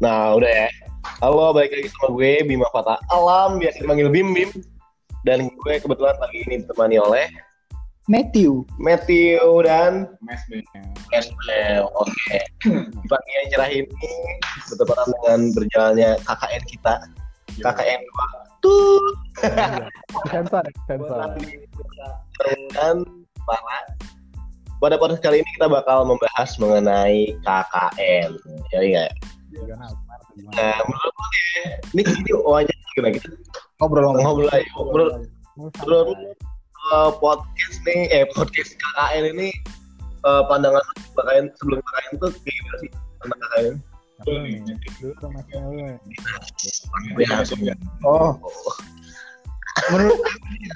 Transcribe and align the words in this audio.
Nah, 0.00 0.38
udah 0.38 0.50
ya. 0.50 0.68
Halo, 1.20 1.56
balik 1.56 1.72
lagi 1.72 1.88
sama 1.96 2.12
gue 2.12 2.44
Bima 2.44 2.68
Fata 2.72 3.00
Alam, 3.08 3.56
biasa 3.56 3.80
dipanggil 3.84 4.08
Bim 4.12 4.32
Bim. 4.32 4.50
Dan 5.24 5.52
gue 5.52 5.74
kebetulan 5.80 6.16
pagi 6.16 6.44
ini 6.48 6.64
ditemani 6.64 6.96
oleh 6.96 7.28
Matthew. 8.10 8.66
Matthew 8.80 9.38
dan 9.62 10.10
Mes 10.24 10.42
Bel. 10.50 10.66
Esmel. 11.14 11.86
Oke. 11.94 12.38
Di 12.66 13.06
pagi 13.06 13.30
yang 13.38 13.46
cerah 13.54 13.70
ini 13.70 13.86
bertepatan 14.66 15.06
dengan 15.14 15.40
berjalannya 15.54 16.10
KKN 16.26 16.62
kita. 16.66 16.94
KKN 17.62 18.00
2. 18.02 18.64
Tuh. 18.66 19.04
Sensor, 20.32 20.66
sensor. 20.90 21.38
Dan 22.74 23.06
para 23.46 23.78
pada 24.80 24.96
podcast 24.96 25.20
kali 25.20 25.44
ini 25.44 25.50
kita 25.60 25.68
bakal 25.68 26.08
membahas 26.08 26.50
mengenai 26.58 27.36
KKN. 27.46 28.30
Ya 28.74 29.06
enggak? 29.58 29.76
Nah, 30.54 30.76
menurut 30.86 31.12
gue 31.12 31.28
nih, 31.34 31.42
ini 31.90 32.02
ini 32.06 32.30
wajar 32.46 32.76
gimana 32.94 33.10
kita 33.14 33.28
Ngobrol 33.80 34.04
ngobrol 34.12 34.48
aja. 34.52 34.68
Ngobrol, 34.76 35.08
ngobrol 35.56 36.08
uh, 36.92 37.10
podcast 37.16 37.76
nih, 37.88 38.12
eh 38.12 38.24
podcast 38.36 38.76
KKN 38.76 39.24
ini 39.36 39.48
uh, 40.28 40.44
pandangan 40.46 40.84
KKN 41.16 41.44
sebelum 41.56 41.78
KKN 41.80 42.12
tuh 42.20 42.30
kayak 42.44 42.54
gimana 42.54 42.76
sih 42.80 42.90
tentang 43.20 43.40
KKN? 43.40 43.74
Ya, 47.16 47.28
langsung 47.40 47.60
ya. 47.64 47.74
Oh, 48.04 48.36
menurut 49.88 50.20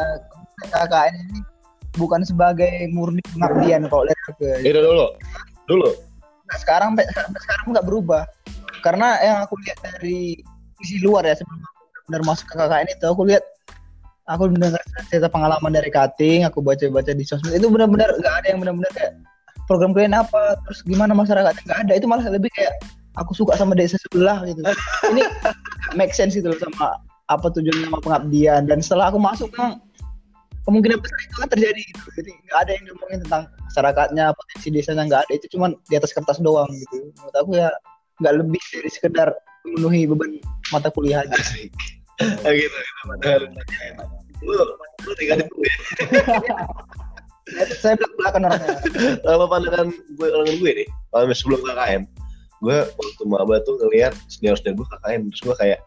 saya, 0.01 0.17
KKN 0.89 1.15
ini 1.29 1.39
bukan 2.01 2.25
sebagai 2.25 2.89
murni 2.91 3.23
pengabdian 3.37 3.87
kalau 3.93 4.09
lihat 4.09 4.21
ke 4.41 4.49
Itu 4.65 4.81
dulu, 4.81 5.07
dulu. 5.69 5.91
Nah, 6.45 6.57
sekarang 6.61 6.97
sampai 6.97 7.05
sekarang 7.41 7.67
nggak 7.73 7.87
berubah 7.89 8.25
karena 8.85 9.17
yang 9.25 9.37
aku 9.49 9.57
lihat 9.65 9.81
dari 9.81 10.45
sisi 10.85 11.01
luar 11.01 11.25
ya 11.25 11.33
sebelum 11.33 11.65
benar 12.13 12.23
masuk 12.29 12.45
ke 12.53 12.55
KKN 12.61 12.89
itu 12.93 13.05
aku 13.09 13.23
lihat 13.25 13.45
aku 14.29 14.53
mendengar 14.53 14.81
cerita 15.09 15.33
pengalaman 15.33 15.73
dari 15.73 15.89
cutting 15.89 16.45
aku 16.45 16.61
baca-baca 16.61 17.17
di 17.17 17.25
sosmed 17.25 17.57
itu 17.57 17.73
benar-benar 17.73 18.13
nggak 18.21 18.35
ada 18.45 18.47
yang 18.53 18.61
benar-benar 18.61 18.93
kayak 18.93 19.17
program 19.67 19.97
kalian 19.97 20.15
apa 20.17 20.61
terus 20.65 20.85
gimana 20.85 21.17
masyarakatnya 21.17 21.63
nggak 21.65 21.81
ada. 21.89 21.93
Itu 21.97 22.07
malah 22.09 22.25
lebih 22.29 22.53
kayak 22.53 22.85
aku 23.17 23.33
suka 23.33 23.57
sama 23.57 23.73
desa 23.77 23.97
sebelah 24.09 24.45
gitu. 24.45 24.61
Ini 25.13 25.23
make 25.97 26.13
sense 26.13 26.37
itu 26.37 26.47
loh 26.49 26.61
sama 26.61 27.01
apa 27.33 27.47
tujuan 27.57 27.89
nama 27.89 27.99
pengabdian. 28.01 28.69
Dan 28.69 28.85
setelah 28.85 29.09
aku 29.13 29.19
masuk 29.21 29.51
kan 29.57 29.81
kemungkinan 30.65 31.01
besar 31.01 31.19
itu 31.21 31.37
kan 31.41 31.49
terjadi 31.53 31.81
gitu. 31.81 32.01
Jadi 32.21 32.31
nggak 32.49 32.59
ada 32.61 32.71
yang 32.77 32.85
ngomongin 32.93 33.19
tentang 33.25 33.43
masyarakatnya 33.71 34.25
potensi 34.37 34.69
desanya 34.73 35.03
nggak 35.09 35.21
ada. 35.29 35.33
Itu 35.33 35.47
cuma 35.57 35.73
di 35.89 35.95
atas 35.97 36.13
kertas 36.13 36.39
doang 36.41 36.69
gitu. 36.73 37.09
Menurut 37.17 37.37
aku 37.37 37.51
ya 37.57 37.69
nggak 38.23 38.35
lebih 38.41 38.63
dari 38.71 38.91
sekedar 38.91 39.29
memenuhi 39.65 40.07
beban 40.11 40.39
mata 40.71 40.89
kuliah 40.93 41.25
aja. 41.25 41.35
Ah, 42.47 42.53
gitu, 42.55 42.71
gitu. 42.71 43.47
Lu, 44.45 44.55
lu 45.09 45.13
tinggal 45.19 45.43
di 45.43 45.49
Ya, 47.45 47.69
saya 47.77 47.93
belak 48.01 48.13
belakan 48.17 48.43
orangnya 48.49 48.73
apa 49.29 49.45
pandangan 49.53 49.89
gue 49.93 50.29
pandangan 50.33 50.57
gue 50.65 50.73
nih 50.81 50.89
kalau 51.13 51.25
sebelum 51.37 51.61
KKN 51.61 52.03
gue 52.65 52.79
waktu 52.89 53.23
maba 53.29 53.61
tuh 53.69 53.77
ngeliat 53.85 54.17
senior 54.33 54.57
senior 54.57 54.81
gue 54.81 54.87
KKN 54.89 55.21
terus 55.29 55.43
gue 55.45 55.57
kayak 55.61 55.79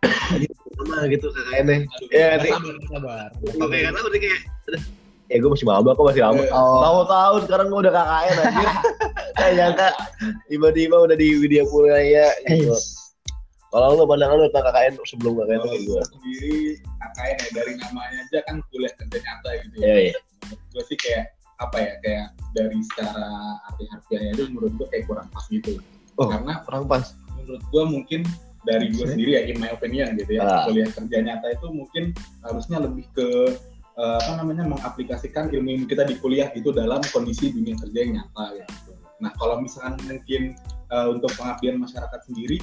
mana 0.78 1.10
gitu 1.10 1.34
KKN 1.34 1.66
nya 1.66 1.78
ya 2.14 2.28
nih 2.46 2.54
Sabar. 2.94 3.34
oke 3.58 3.74
karena 3.74 4.00
berarti 4.06 4.20
kayak 4.22 4.42
ya 5.28 5.38
gue 5.38 5.50
masih 5.50 5.66
maba 5.66 5.92
kok 5.92 6.06
masih 6.06 6.24
lama 6.24 6.42
Oh. 6.50 6.80
tahu-tahu 6.80 7.36
sekarang 7.44 7.68
gue 7.68 7.80
udah 7.82 7.94
KKN 7.94 8.36
anjir 8.40 8.70
kayak 9.38 9.54
nyangka 9.54 9.88
tiba-tiba 10.48 10.96
udah 10.98 11.16
di 11.16 11.28
Widya 11.36 11.64
Puraya 11.66 12.28
gitu 12.46 12.74
kalau 13.68 13.94
lu 13.94 14.04
pandangan 14.04 14.36
lu 14.38 14.48
tentang 14.48 14.66
KKN 14.72 14.94
sebelum 15.04 15.34
KKN 15.38 15.60
kayak 15.62 15.82
gue 15.84 16.02
sendiri 16.08 16.58
KKN 16.80 17.36
ya 17.38 17.50
dari 17.54 17.74
namanya 17.78 18.18
aja 18.24 18.40
kan 18.44 18.56
kuliah 18.70 18.94
kerja 18.96 19.18
nyata 19.20 19.50
gitu 19.62 19.76
Iya, 19.78 19.96
iya. 20.02 20.14
Gue 20.72 20.84
sih 20.86 20.96
kayak 20.96 21.26
apa 21.58 21.78
ya 21.78 21.94
kayak 22.00 22.26
dari 22.54 22.78
secara 22.86 23.26
arti 23.66 23.84
harfiahnya 23.90 24.32
itu 24.32 24.44
menurut 24.48 24.72
gue 24.74 24.88
kayak 24.88 25.06
kurang 25.06 25.28
pas 25.28 25.44
gitu. 25.50 25.82
Oh. 26.16 26.30
Karena 26.30 26.62
orang 26.66 26.86
pas 26.86 27.04
menurut 27.36 27.64
gue 27.66 27.84
mungkin 27.84 28.22
dari 28.64 28.90
gue 28.90 29.06
sendiri 29.06 29.32
ya 29.34 29.42
in 29.44 29.58
my 29.58 29.70
opinion 29.70 30.16
gitu 30.16 30.38
ya 30.38 30.42
Ah. 30.42 30.64
kuliah 30.66 30.88
kerja 30.88 31.18
nyata 31.20 31.48
itu 31.52 31.68
mungkin 31.68 32.04
harusnya 32.42 32.78
lebih 32.80 33.06
ke 33.12 33.28
eh, 33.98 34.18
apa 34.22 34.32
namanya 34.38 34.64
mengaplikasikan 34.70 35.50
ilmu 35.50 35.70
ilmu 35.74 35.86
kita 35.90 36.06
di 36.06 36.16
kuliah 36.22 36.54
itu 36.54 36.70
dalam 36.70 37.02
kondisi 37.10 37.50
dunia 37.50 37.74
kerja 37.82 37.98
yang 38.06 38.12
nyata 38.22 38.46
gitu. 38.62 38.94
Nah 39.18 39.32
kalau 39.36 39.60
misalkan 39.60 39.98
mungkin 40.06 40.54
eh, 40.94 41.08
untuk 41.10 41.34
pengabdian 41.36 41.82
masyarakat 41.82 42.20
sendiri 42.30 42.62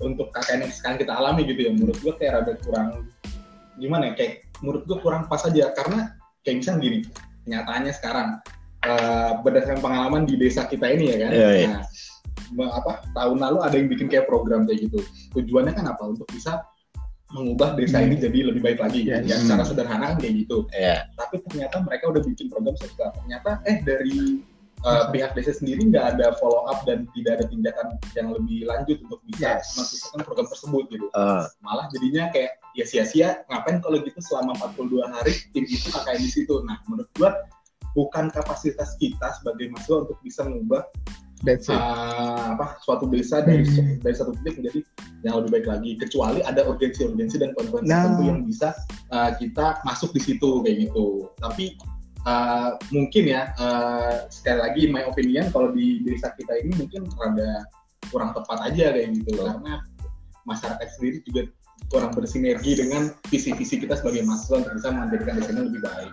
untuk 0.00 0.32
KKN 0.32 0.64
yang 0.64 0.72
sekarang 0.72 0.96
kita 0.96 1.12
alami 1.12 1.44
gitu 1.44 1.60
ya 1.60 1.70
menurut 1.76 1.98
gue 2.00 2.12
kayak 2.16 2.40
rada 2.40 2.54
kurang 2.64 3.04
gimana 3.76 4.12
ya 4.12 4.14
kayak 4.16 4.34
menurut 4.64 4.88
gue 4.88 4.98
kurang 5.04 5.28
pas 5.28 5.44
aja 5.44 5.72
karena 5.76 6.16
kayak 6.40 6.56
misalnya 6.64 6.80
gini 6.80 6.98
kenyataannya 7.44 7.92
sekarang 7.92 8.28
eh, 8.88 9.30
berdasarkan 9.44 9.80
pengalaman 9.84 10.22
di 10.24 10.40
desa 10.40 10.64
kita 10.64 10.88
ini 10.88 11.12
ya 11.12 11.16
kan 11.28 11.30
Iya, 11.36 11.50
iya. 11.52 11.68
Nah, 12.50 12.66
apa 12.74 13.06
tahun 13.14 13.38
lalu 13.38 13.58
ada 13.62 13.74
yang 13.78 13.88
bikin 13.92 14.10
kayak 14.10 14.26
program 14.26 14.66
kayak 14.66 14.90
gitu 14.90 14.98
tujuannya 15.36 15.70
kan 15.70 15.86
apa 15.86 16.02
untuk 16.02 16.26
bisa 16.34 16.64
mengubah 17.30 17.78
desa 17.78 18.02
ini 18.02 18.18
jadi 18.18 18.50
lebih 18.50 18.62
baik 18.62 18.78
lagi. 18.82 19.06
Yes. 19.06 19.26
ya 19.26 19.36
secara 19.38 19.62
sederhana 19.66 20.14
kan 20.14 20.18
kayak 20.18 20.46
gitu. 20.46 20.66
Ya 20.74 21.06
tapi 21.14 21.38
ternyata 21.46 21.82
mereka 21.82 22.10
udah 22.10 22.22
bikin 22.26 22.46
program 22.50 22.74
sosial 22.78 23.10
ternyata 23.14 23.62
eh 23.70 23.78
dari 23.86 24.42
uh, 24.84 25.08
pihak 25.12 25.32
desa 25.36 25.52
sendiri 25.54 25.86
nggak 25.88 26.16
ada 26.16 26.34
follow 26.40 26.66
up 26.68 26.82
dan 26.88 27.06
tidak 27.14 27.40
ada 27.40 27.44
tindakan 27.48 27.86
yang 28.16 28.28
lebih 28.34 28.66
lanjut 28.66 28.98
untuk 29.06 29.20
bisa 29.28 29.60
Yes. 29.60 30.10
program 30.26 30.46
tersebut 30.50 30.84
gitu. 30.92 31.06
Ah, 31.16 31.48
malah 31.64 31.86
jadinya 31.94 32.28
kayak 32.34 32.60
ya 32.76 32.84
sia-sia 32.86 33.42
ngapain 33.50 33.82
kalau 33.82 33.98
gitu 34.02 34.20
selama 34.22 34.54
42 34.74 35.10
hari 35.10 35.34
tim 35.54 35.64
itu 35.66 35.88
kakak 35.90 36.18
di 36.20 36.28
situ. 36.28 36.62
Nah 36.66 36.78
menurut 36.86 37.08
gua 37.18 37.34
bukan 37.94 38.30
kapasitas 38.30 38.94
kita 39.02 39.34
sebagai 39.42 39.66
mahasiswa 39.74 40.06
untuk 40.06 40.18
bisa 40.22 40.46
mengubah 40.46 40.86
that's 41.44 41.68
it. 41.68 41.76
Uh, 41.76 42.54
apa 42.56 42.80
suatu 42.84 43.08
desa 43.08 43.40
dari 43.44 43.64
Hmm. 43.64 44.00
dari 44.00 44.14
satu 44.16 44.36
titik 44.40 44.60
menjadi 44.60 44.80
yang 45.24 45.34
lebih 45.40 45.50
baik 45.60 45.66
lagi. 45.68 45.90
Kecuali 46.00 46.40
ada 46.44 46.64
urgensi-urgensi 46.68 47.36
dan 47.40 47.50
konsekuensi 47.56 47.88
Nah. 47.88 47.96
tertentu 48.04 48.22
yang 48.28 48.40
bisa 48.44 48.68
uh, 49.12 49.30
kita 49.36 49.80
masuk 49.84 50.10
di 50.16 50.20
situ 50.20 50.60
kayak 50.64 50.90
gitu. 50.90 51.28
Tapi 51.40 51.76
uh, 52.24 52.76
mungkin 52.92 53.24
ya 53.28 53.52
uh, 53.56 54.28
sekali 54.28 54.58
lagi 54.60 54.82
my 54.88 55.04
opinion 55.08 55.48
kalau 55.52 55.72
di 55.72 56.00
desa 56.04 56.32
kita 56.36 56.56
ini 56.60 56.72
mungkin 56.76 57.08
rada 57.16 57.64
kurang 58.08 58.32
tepat 58.36 58.58
aja 58.72 58.92
kayak 58.96 59.08
gitu. 59.20 59.36
Karena 59.40 59.84
masyarakat 60.48 60.88
sendiri 60.96 61.20
juga 61.28 61.42
kurang 61.88 62.12
bersinergi 62.12 62.78
dengan 62.78 63.10
visi-visi 63.32 63.80
kita 63.80 63.96
sebagai 63.98 64.22
mahasiswa 64.28 64.62
untuk 64.62 64.74
bisa 64.76 64.88
menjadikan 64.92 65.34
desanya 65.40 65.62
lebih 65.66 65.80
baik. 65.82 66.10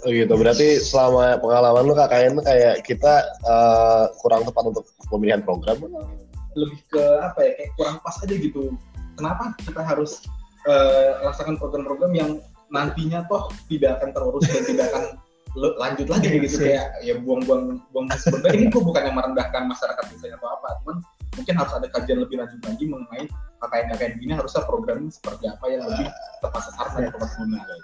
Oh 0.00 0.10
gitu, 0.14 0.32
berarti 0.32 0.68
selama 0.80 1.36
pengalaman 1.42 1.84
lu 1.84 1.94
KKN 1.98 2.34
kayak 2.40 2.74
kita 2.86 3.14
eh, 3.44 4.04
kurang 4.22 4.46
tepat 4.46 4.64
untuk 4.70 4.84
pemilihan 5.10 5.42
program. 5.44 5.82
lebih 6.58 6.82
ke 6.90 7.04
apa 7.22 7.46
ya 7.46 7.50
kayak 7.62 7.70
kurang 7.78 7.96
pas 8.02 8.16
aja 8.26 8.34
gitu 8.34 8.74
kenapa 9.14 9.54
kita 9.62 9.86
harus 9.86 10.26
eh, 10.66 11.14
laksanakan 11.22 11.62
program-program 11.62 12.10
yang 12.10 12.30
nantinya 12.74 13.22
toh 13.30 13.54
tidak 13.70 14.02
akan 14.02 14.10
terurus 14.10 14.44
dan 14.50 14.62
tidak 14.66 14.86
akan 14.90 15.04
lanjut 15.54 16.06
lagi 16.06 16.38
gitu 16.38 16.46
Sih. 16.46 16.62
kayak 16.70 16.86
ya 17.02 17.14
buang-buang 17.18 17.82
buang 17.90 18.06
sebenarnya 18.14 18.66
ini 18.66 18.70
kok 18.70 18.86
bukan 18.86 19.02
yang 19.02 19.16
merendahkan 19.18 19.62
masyarakat 19.66 20.04
misalnya 20.14 20.38
atau 20.38 20.50
apa 20.54 20.68
cuman 20.82 20.96
mungkin 21.34 21.54
harus 21.58 21.72
ada 21.74 21.86
kajian 21.90 22.18
lebih 22.22 22.36
lanjut 22.38 22.60
lagi 22.62 22.84
mengenai 22.86 23.24
KKN-KKN 23.60 24.12
ini 24.18 24.32
harusnya 24.32 24.62
programnya 24.64 25.12
seperti 25.12 25.44
apa 25.46 25.64
yang 25.68 25.84
lebih 25.84 26.08
tepat 26.40 26.60
sasaran 26.64 26.92
dan 26.96 27.10
tepat 27.12 27.30
guna 27.36 27.58
gitu. 27.60 27.76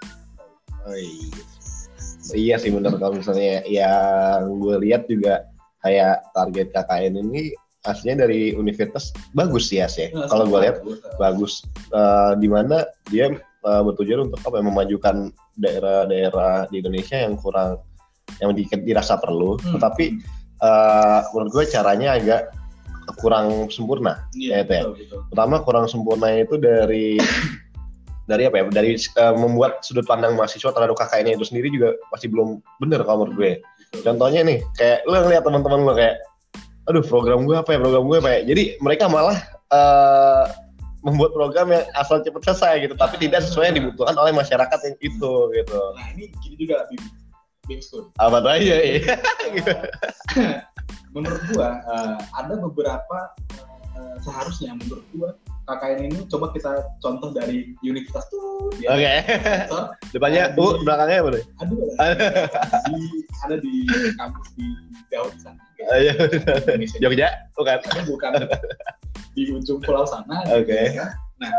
Oh, 0.87 0.95
iya. 0.95 1.43
iya 2.33 2.55
sih 2.57 2.71
bener 2.71 2.95
kalau 2.95 3.15
misalnya 3.15 3.61
yang 3.67 4.57
gue 4.57 4.75
lihat 4.83 5.05
juga 5.05 5.45
kayak 5.79 6.33
target 6.33 6.67
KKN 6.71 7.13
ini 7.21 7.51
aslinya 7.83 8.27
dari 8.27 8.51
universitas 8.51 9.15
bagus 9.31 9.71
sih 9.71 9.79
ya 9.79 9.87
sih. 9.87 10.09
Kalau 10.11 10.43
gue 10.45 10.59
lihat 10.59 10.81
bagus 11.15 11.63
Eh, 11.87 12.31
di 12.43 12.51
mana 12.51 12.83
dia 13.07 13.31
eh, 13.31 13.81
bertujuan 13.81 14.27
untuk 14.27 14.43
apa 14.43 14.59
memajukan 14.59 15.31
daerah-daerah 15.55 16.67
di 16.67 16.83
Indonesia 16.83 17.15
yang 17.15 17.39
kurang 17.39 17.79
yang 18.43 18.51
di- 18.51 18.67
dirasa 18.83 19.15
perlu, 19.15 19.55
Hmm. 19.55 19.79
tetapi 19.79 20.05
eh, 20.57 21.19
menurut 21.31 21.51
gue 21.53 21.65
caranya 21.71 22.19
agak 22.19 22.51
kurang 23.15 23.71
sempurna. 23.71 24.27
Ya, 24.35 24.61
itu 24.61 24.73
ya. 24.75 24.83
betul, 24.83 24.93
betul. 24.99 25.19
pertama 25.31 25.55
kurang 25.63 25.85
sempurna 25.87 26.27
itu 26.35 26.59
dari 26.59 27.15
dari 28.29 28.43
apa 28.43 28.55
ya? 28.59 28.63
Dari 28.67 28.91
eh, 28.99 29.33
membuat 29.39 29.81
sudut 29.87 30.03
pandang 30.03 30.35
mahasiswa 30.35 30.75
terhadap 30.75 30.95
KKN 30.99 31.39
itu 31.39 31.47
sendiri 31.47 31.71
juga 31.71 31.95
masih 32.11 32.27
belum 32.27 32.59
bener 32.83 33.01
kalau 33.07 33.23
menurut 33.23 33.35
gue. 33.39 33.51
Contohnya 34.03 34.43
nih 34.43 34.59
kayak 34.75 35.07
lu 35.07 35.15
ngeliat 35.15 35.43
teman-teman 35.47 35.79
lu 35.87 35.93
kayak 35.95 36.19
aduh 36.87 37.03
program 37.03 37.47
gue 37.47 37.55
apa 37.55 37.69
ya? 37.71 37.79
Program 37.79 38.03
gue 38.05 38.17
apa 38.19 38.29
ya? 38.35 38.39
Jadi 38.43 38.63
mereka 38.83 39.07
malah 39.07 39.39
eh, 39.71 40.45
membuat 41.07 41.31
program 41.31 41.71
yang 41.71 41.87
asal 41.95 42.19
cepet 42.19 42.43
selesai 42.43 42.83
gitu 42.83 42.93
tapi 42.99 43.15
tidak 43.15 43.39
sesuai 43.47 43.71
yang 43.71 43.77
dibutuhkan 43.79 44.17
oleh 44.19 44.35
masyarakat 44.35 44.79
yang 44.83 44.95
itu 44.99 45.31
gitu. 45.55 45.79
Nah 45.95 46.05
ini 46.11 46.27
gini 46.43 46.55
juga 46.59 46.83
Bim. 46.91 47.03
Bim 47.67 47.79
School. 47.83 48.11
Apa 48.19 48.39
tuh? 48.39 48.51
Aja 48.51 48.75
ya 48.79 48.99
menurut 51.11 51.41
gua 51.51 51.81
eh, 51.81 52.17
ada 52.35 52.53
beberapa 52.57 53.17
eh, 53.97 54.15
seharusnya 54.21 54.75
menurut 54.75 55.05
gua 55.13 55.29
KKN 55.67 55.99
ini 56.07 56.19
coba 56.31 56.55
kita 56.55 56.71
contoh 57.03 57.35
dari 57.35 57.75
universitas 57.83 58.23
tuh 58.31 58.71
dia 58.79 58.87
Oke. 58.87 59.13
sponsor, 59.67 59.83
Depannya 60.15 60.43
Di- 60.55 60.63
U, 60.63 60.65
belakangnya 60.79 61.19
boleh. 61.19 61.43
aduh 61.59 61.79
di, 62.87 62.97
ada 63.43 63.55
di 63.59 63.73
kampus 64.15 64.47
di 64.55 64.67
jauh 65.11 65.27
di 65.27 65.39
sana 65.43 65.59
Ayo. 65.91 66.15
Indonesia 66.71 66.97
Jogja, 66.97 67.27
bukan? 67.53 67.77
Bukan 68.07 68.31
di 69.35 69.51
ujung 69.51 69.83
pulau 69.83 70.07
sana 70.07 70.39
Oke. 70.49 70.95
ya. 70.95 71.11
nah 71.37 71.51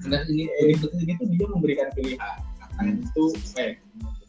sebenarnya 0.00 0.30
ini 0.30 0.44
universitas 0.64 1.02
ini 1.02 1.12
tuh 1.18 1.26
dia 1.28 1.46
memberikan 1.50 1.88
pilihan 1.92 2.38
KKN 2.56 2.94
itu 3.02 3.24
eh 3.58 3.72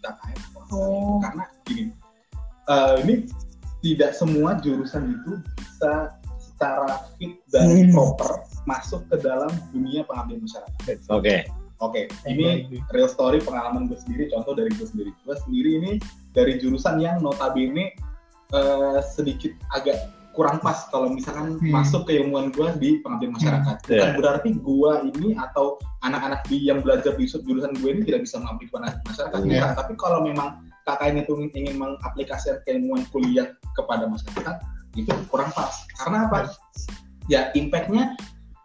KKN 0.02 0.38
Oh. 0.74 1.22
karena 1.22 1.46
gini 1.64 1.94
eh, 2.66 2.94
ini 3.06 3.14
tidak 3.86 4.18
semua 4.18 4.58
jurusan 4.58 5.14
itu 5.14 5.38
bisa 5.62 6.18
secara 6.42 7.06
fit 7.22 7.38
dan 7.54 7.70
Hmm. 7.70 7.94
proper 7.94 8.42
masuk 8.66 9.06
ke 9.06 9.22
dalam 9.22 9.52
dunia 9.70 10.02
pengabdian 10.04 10.42
masyarakat. 10.42 10.98
Oke. 11.14 11.46
Oke, 11.78 12.08
ini 12.26 12.72
real 12.90 13.12
story 13.12 13.44
pengalaman 13.44 13.92
gue 13.92 14.00
sendiri, 14.00 14.32
contoh 14.32 14.56
dari 14.56 14.72
gue 14.72 14.88
sendiri. 14.88 15.12
Gue 15.28 15.36
sendiri 15.44 15.70
ini 15.84 15.92
dari 16.32 16.58
jurusan 16.58 16.98
yang 16.98 17.20
notabene 17.22 17.94
eh, 18.54 19.00
sedikit 19.04 19.52
agak 19.74 19.98
kurang 20.32 20.60
pas 20.60 20.86
kalau 20.88 21.10
misalkan 21.10 21.58
Hmm. 21.60 21.72
masuk 21.76 22.06
ke 22.08 22.16
ilmuwan 22.16 22.48
gue 22.52 22.68
di 22.80 22.90
pengabdian 23.02 23.34
masyarakat. 23.34 23.76
Bukan 23.84 23.92
Iya. 23.92 24.16
berarti 24.16 24.50
gue 24.54 24.92
ini 25.12 25.28
atau 25.36 25.76
anak-anak 26.00 26.46
di 26.46 26.64
yang 26.64 26.80
belajar 26.80 27.16
di 27.16 27.26
jurusan 27.28 27.74
gue 27.76 27.90
ini 27.90 28.02
tidak 28.06 28.24
bisa 28.24 28.40
mengabdi 28.40 28.70
kepada 28.72 29.02
masyarakat. 29.04 29.40
Iya. 29.44 29.52
Bukan. 29.52 29.72
Tapi 29.76 29.94
kalau 29.98 30.20
memang 30.24 30.50
KKN 30.86 31.26
itu 31.26 31.34
ingin 31.58 31.76
mengaplikasikan 31.82 32.62
keilmuan 32.64 33.02
kuliah 33.10 33.50
kepada 33.74 34.06
masyarakat, 34.06 34.56
itu 34.94 35.12
kurang 35.34 35.50
pas. 35.52 35.74
Karena 35.98 36.30
apa? 36.30 36.54
Ya, 37.26 37.50
impact-nya 37.58 38.14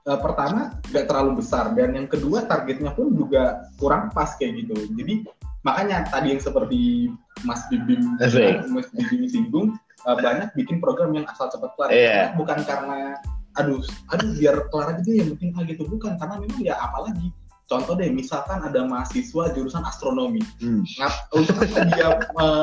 eh, 0.05 0.21
pertama 0.21 0.77
nggak 0.93 1.09
terlalu 1.09 1.41
besar 1.41 1.73
dan 1.73 1.97
yang 1.97 2.07
kedua 2.07 2.45
targetnya 2.45 2.93
pun 2.93 3.17
juga 3.17 3.65
kurang 3.81 4.13
pas 4.13 4.37
kayak 4.37 4.65
gitu. 4.65 4.77
Jadi 5.01 5.25
makanya 5.65 6.05
tadi 6.13 6.37
yang 6.37 6.43
seperti 6.45 7.09
Mas 7.49 7.65
Bibim. 7.73 8.21
Mas 8.69 8.93
Bibim 8.93 9.25
singgung 9.25 9.81
eh, 10.05 10.17
banyak 10.21 10.53
bikin 10.53 10.79
program 10.85 11.17
yang 11.17 11.25
asal 11.25 11.49
cepat 11.49 11.73
kelar. 11.75 11.89
Karena 11.89 12.37
Bukan 12.37 12.59
karena 12.69 12.99
aduh, 13.59 13.83
aduh 14.15 14.31
biar 14.39 14.57
kelar 14.71 14.95
aja 14.95 15.01
deh 15.03 15.17
yang 15.19 15.35
penting 15.35 15.51
ah 15.59 15.67
gitu 15.67 15.83
bukan 15.91 16.15
karena 16.15 16.39
memang 16.39 16.61
ya 16.63 16.79
apalagi 16.79 17.35
contoh 17.71 17.95
deh 17.95 18.11
misalkan 18.11 18.59
ada 18.61 18.83
mahasiswa 18.83 19.55
jurusan 19.55 19.87
astronomi 19.87 20.43
Hmm. 20.59 20.83
untuk 21.31 21.55
dia 21.63 22.19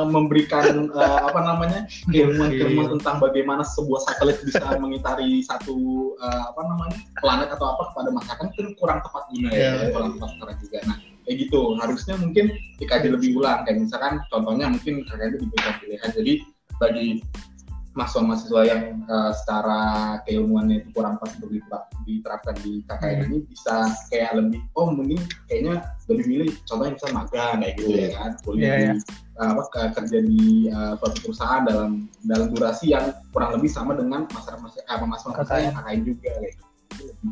memberikan 0.05 0.91
eh, 0.91 1.19
apa 1.23 1.39
namanya 1.39 1.87
keilmuan-keilmuan 2.11 2.99
tentang 2.99 3.23
bagaimana 3.23 3.63
sebuah 3.63 4.03
satelit 4.03 4.43
bisa 4.43 4.59
mengitari 4.77 5.39
satu 5.41 5.75
eh, 6.19 6.41
apa 6.43 6.61
namanya 6.67 6.99
planet 7.17 7.49
atau 7.55 7.71
apa 7.71 7.95
kepada 7.95 8.09
masyarakat 8.11 8.45
itu 8.51 8.75
kurang 8.75 8.99
tepat 8.99 9.23
guna 9.31 9.49
ya, 9.49 9.59
Iya. 9.79 9.95
kurang 9.95 10.09
tepat 10.13 10.29
sekarang 10.35 10.57
juga. 10.59 10.77
Nah 10.85 10.97
kayak 11.23 11.37
gitu 11.43 11.61
harusnya 11.75 12.15
mungkin 12.15 12.45
dikaji 12.75 13.07
lebih 13.11 13.29
ulang 13.35 13.63
kayak 13.63 13.83
misalkan 13.83 14.19
contohnya 14.27 14.71
mungkin 14.71 15.03
kakak 15.03 15.35
itu 15.35 15.37
diberikan 15.43 15.73
pilihan 15.79 16.09
jadi 16.15 16.33
bagi 16.79 17.07
mahasiswa-mahasiswa 17.97 18.61
yang 18.63 18.81
eh, 19.01 19.31
secara 19.33 19.79
keilmuannya 20.23 20.85
itu 20.85 20.89
kurang 20.93 21.17
pas 21.17 21.33
untuk 21.33 21.49
diterap- 21.49 21.89
diterapkan 22.05 22.55
di 22.61 22.85
KKN 22.85 23.19
ini 23.25 23.37
bisa 23.49 23.89
kayak 24.07 24.37
lebih 24.37 24.61
oh 24.77 24.93
mending 24.93 25.17
kayaknya 25.49 25.81
lebih 26.05 26.25
milih 26.29 26.51
contohnya 26.63 26.93
misal 26.93 27.09
magang 27.11 27.55
kayak 27.59 27.73
gitu 27.75 27.89
ya 27.91 28.09
kan 28.13 28.31
kuliah 28.45 28.61
Iya, 28.61 28.75
iya. 28.77 28.93
di 28.93 29.01
eh, 29.37 29.47
apa 29.49 29.61
ke- 29.67 29.91
kerja 29.97 30.17
di 30.21 30.41
eh, 30.69 30.93
suatu 31.01 31.17
perusahaan 31.25 31.61
dalam 31.65 31.91
dalam 32.23 32.47
durasi 32.53 32.85
yang 32.93 33.05
kurang 33.33 33.57
lebih 33.57 33.69
sama 33.73 33.97
dengan 33.97 34.29
masyarakat 34.29 34.61
masyarakat 34.61 34.85
apa 34.87 35.03
mahasiswa 35.03 35.33
KKN. 35.33 35.61
yang 35.65 35.75
KKN 35.75 35.99
juga 36.05 36.29
kayak 36.37 36.53
gitu. 36.53 37.27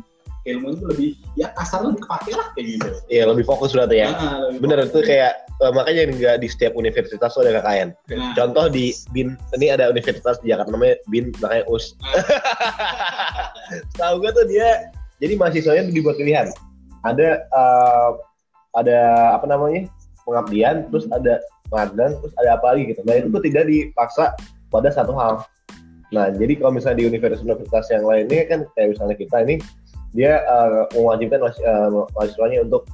Ilmu 0.46 0.66
itu 0.78 0.84
lebih 0.86 1.10
ya 1.34 1.50
kasar 1.58 1.82
lebih 1.82 2.06
kepake 2.06 2.32
lah 2.38 2.46
kayak 2.54 2.66
gitu. 2.78 2.88
Iya, 3.10 3.24
lebih 3.26 3.44
fokus 3.44 3.74
berarti 3.74 3.96
ya. 4.06 4.08
Nah, 4.14 4.54
Bener 4.62 4.78
fokus. 4.86 4.90
itu 4.94 4.98
kayak 5.10 5.32
eh, 5.42 5.72
makanya 5.74 6.02
nggak 6.14 6.36
di 6.38 6.48
setiap 6.48 6.72
universitas 6.78 7.34
tuh 7.34 7.42
ada 7.42 7.58
KKN. 7.58 7.88
Nah, 8.14 8.32
Contoh 8.38 8.66
di 8.70 8.94
BIN, 9.10 9.34
ini 9.58 9.66
ada 9.74 9.90
universitas 9.90 10.38
di 10.40 10.54
Jakarta 10.54 10.70
namanya 10.70 11.02
BIN, 11.10 11.34
makanya 11.42 11.66
US. 11.66 11.98
Tahu 13.98 14.14
gue 14.22 14.30
tuh 14.30 14.46
dia, 14.46 14.88
jadi 15.18 15.34
mahasiswanya 15.34 15.90
dibuat 15.90 16.14
pilihan. 16.14 16.54
Ada 17.02 17.42
eh, 17.42 18.10
ada 18.76 18.98
apa 19.34 19.46
namanya 19.50 19.90
pengabdian, 20.22 20.86
terus 20.94 21.10
ada 21.10 21.42
magang, 21.72 22.14
terus 22.22 22.34
ada 22.38 22.54
apa 22.54 22.74
lagi 22.74 22.94
gitu. 22.94 23.02
Nah 23.02 23.14
itu 23.18 23.28
tuh 23.30 23.42
tidak 23.42 23.64
dipaksa 23.66 24.34
pada 24.70 24.90
satu 24.92 25.14
hal. 25.18 25.42
Nah 26.14 26.30
jadi 26.30 26.58
kalau 26.58 26.78
misalnya 26.78 27.02
di 27.02 27.06
universitas-universitas 27.10 27.86
yang 27.90 28.04
lainnya 28.06 28.42
kan 28.46 28.60
kayak 28.78 28.94
misalnya 28.94 29.16
kita 29.18 29.36
ini 29.42 29.54
dia 30.16 30.40
eh, 30.42 30.84
mewajibkan 30.96 31.44
eh, 31.44 31.88
mahasiswanya 32.16 32.64
untuk 32.64 32.88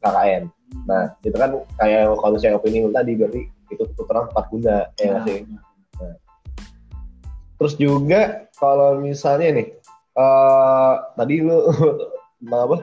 KKN. 0.00 0.46
Nah 0.86 1.10
itu 1.26 1.34
kan 1.34 1.58
kayak 1.76 2.14
kalau 2.14 2.32
misalnya 2.38 2.56
opini 2.56 2.86
tadi 2.94 3.12
berarti 3.18 3.42
itu 3.70 3.84
tukeran 3.98 4.30
tepat 4.30 4.46
guna 4.54 4.76
ya 4.96 5.06
nggak 5.18 5.22
sih. 5.26 5.38
Terus 7.60 7.74
juga 7.76 8.48
kalau 8.56 8.96
misalnya 9.04 9.60
nih, 9.60 9.66
eh 10.16 10.94
tadi 11.18 11.34
lu 11.44 11.58
apa? 12.64 12.76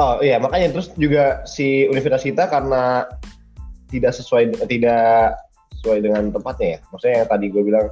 Oh 0.00 0.18
iya 0.24 0.38
makanya 0.38 0.72
terus 0.72 0.88
juga 0.96 1.44
si 1.44 1.84
universitas 1.90 2.24
kita 2.24 2.48
karena 2.48 3.04
tidak 3.92 4.16
sesuai 4.16 4.64
tidak 4.70 5.36
sesuai 5.78 5.98
dengan 5.98 6.30
tempatnya 6.30 6.68
ya. 6.76 6.78
Maksudnya 6.94 7.16
yang 7.26 7.28
tadi 7.28 7.46
gue 7.50 7.62
bilang 7.66 7.86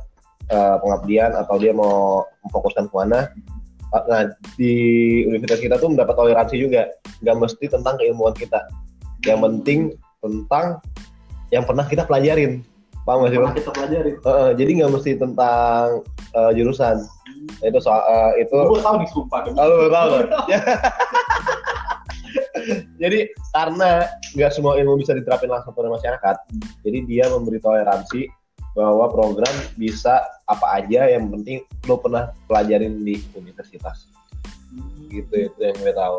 eh, 0.49 0.77
pengabdian 0.79 1.35
atau 1.35 1.59
dia 1.59 1.75
mau 1.75 2.23
memfokuskan 2.47 2.87
ke 2.87 2.95
mana. 2.95 3.21
Nah 3.91 4.31
di 4.55 4.73
universitas 5.27 5.61
kita 5.63 5.77
tuh 5.83 5.91
mendapat 5.91 6.15
toleransi 6.15 6.57
juga, 6.59 6.87
nggak 7.23 7.37
mesti 7.37 7.65
tentang 7.67 7.99
keilmuan 7.99 8.35
kita. 8.39 8.63
Yang 9.27 9.39
penting 9.43 9.79
tentang 10.23 10.79
yang 11.51 11.67
pernah 11.67 11.85
kita 11.87 12.07
pelajarin. 12.07 12.63
Paham 13.03 13.25
nggak 13.25 13.31
sih? 13.33 13.39
pernah 13.41 13.51
Bang? 13.51 13.59
kita 13.59 13.71
pelajari. 13.75 14.11
Heeh, 14.23 14.51
jadi 14.55 14.71
nggak 14.81 14.93
mesti 14.95 15.11
tentang 15.19 15.85
eh, 16.37 16.51
jurusan. 16.55 16.97
Itu 17.65 17.79
soal 17.83 18.01
eh, 18.07 18.47
itu. 18.47 18.55
Gue 18.55 18.81
tahu 18.85 18.97
nih 19.03 19.09
sumpah. 19.11 19.41
demi- 19.43 19.59
Oh, 19.59 19.67
lu 19.67 19.89
tahu 19.91 20.09
jadi 23.03 23.27
karena 23.57 24.07
nggak 24.37 24.53
semua 24.53 24.77
ilmu 24.79 25.01
bisa 25.01 25.17
diterapin 25.17 25.51
langsung 25.51 25.73
pada 25.75 25.89
masyarakat, 25.91 26.37
jadi 26.85 26.99
dia 27.09 27.25
memberi 27.33 27.59
toleransi 27.59 28.29
bahwa 28.81 29.07
program 29.09 29.53
bisa 29.75 30.19
apa 30.45 30.67
aja 30.75 31.07
yang 31.07 31.29
penting 31.29 31.61
lo 31.85 31.97
pernah 31.97 32.33
pelajarin 32.45 32.97
di 32.99 33.21
universitas 33.35 34.09
gitu 35.07 35.29
itu 35.43 35.59
yang 35.59 35.77
gue 35.77 35.93
tahu 35.93 36.17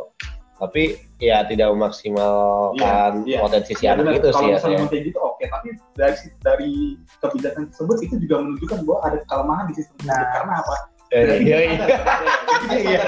tapi 0.56 0.84
ya 1.18 1.42
tidak 1.44 1.74
memaksimalkan 1.74 3.26
Iya, 3.26 3.26
iya. 3.26 3.40
potensi 3.42 3.74
si 3.74 3.82
Ya, 3.82 3.98
anak 3.98 4.04
benar. 4.06 4.14
itu 4.14 4.28
Kalau 4.28 4.38
sih 4.38 4.46
ya 4.46 4.54
misalnya 4.54 4.62
saya. 4.62 4.78
mau 4.78 4.88
kayak 4.88 5.04
gitu 5.04 5.20
oke, 5.20 5.44
tapi 5.48 5.68
dari 5.96 6.16
dari 6.40 6.72
kebijakan 7.18 7.64
tersebut 7.68 7.98
itu 8.00 8.16
juga 8.20 8.36
menunjukkan 8.40 8.80
bahwa 8.86 9.00
ada 9.02 9.18
kelemahan 9.26 9.66
di 9.66 9.74
sistem. 9.74 9.98
Nah. 10.06 10.22
karena 10.32 10.54
apa? 10.56 10.76
Eh, 11.10 11.26
iya 11.42 11.58
iya 11.58 11.74
ya, 11.76 11.76
Iya. 11.76 11.90
sadar, 12.62 12.80
ya, 12.80 13.02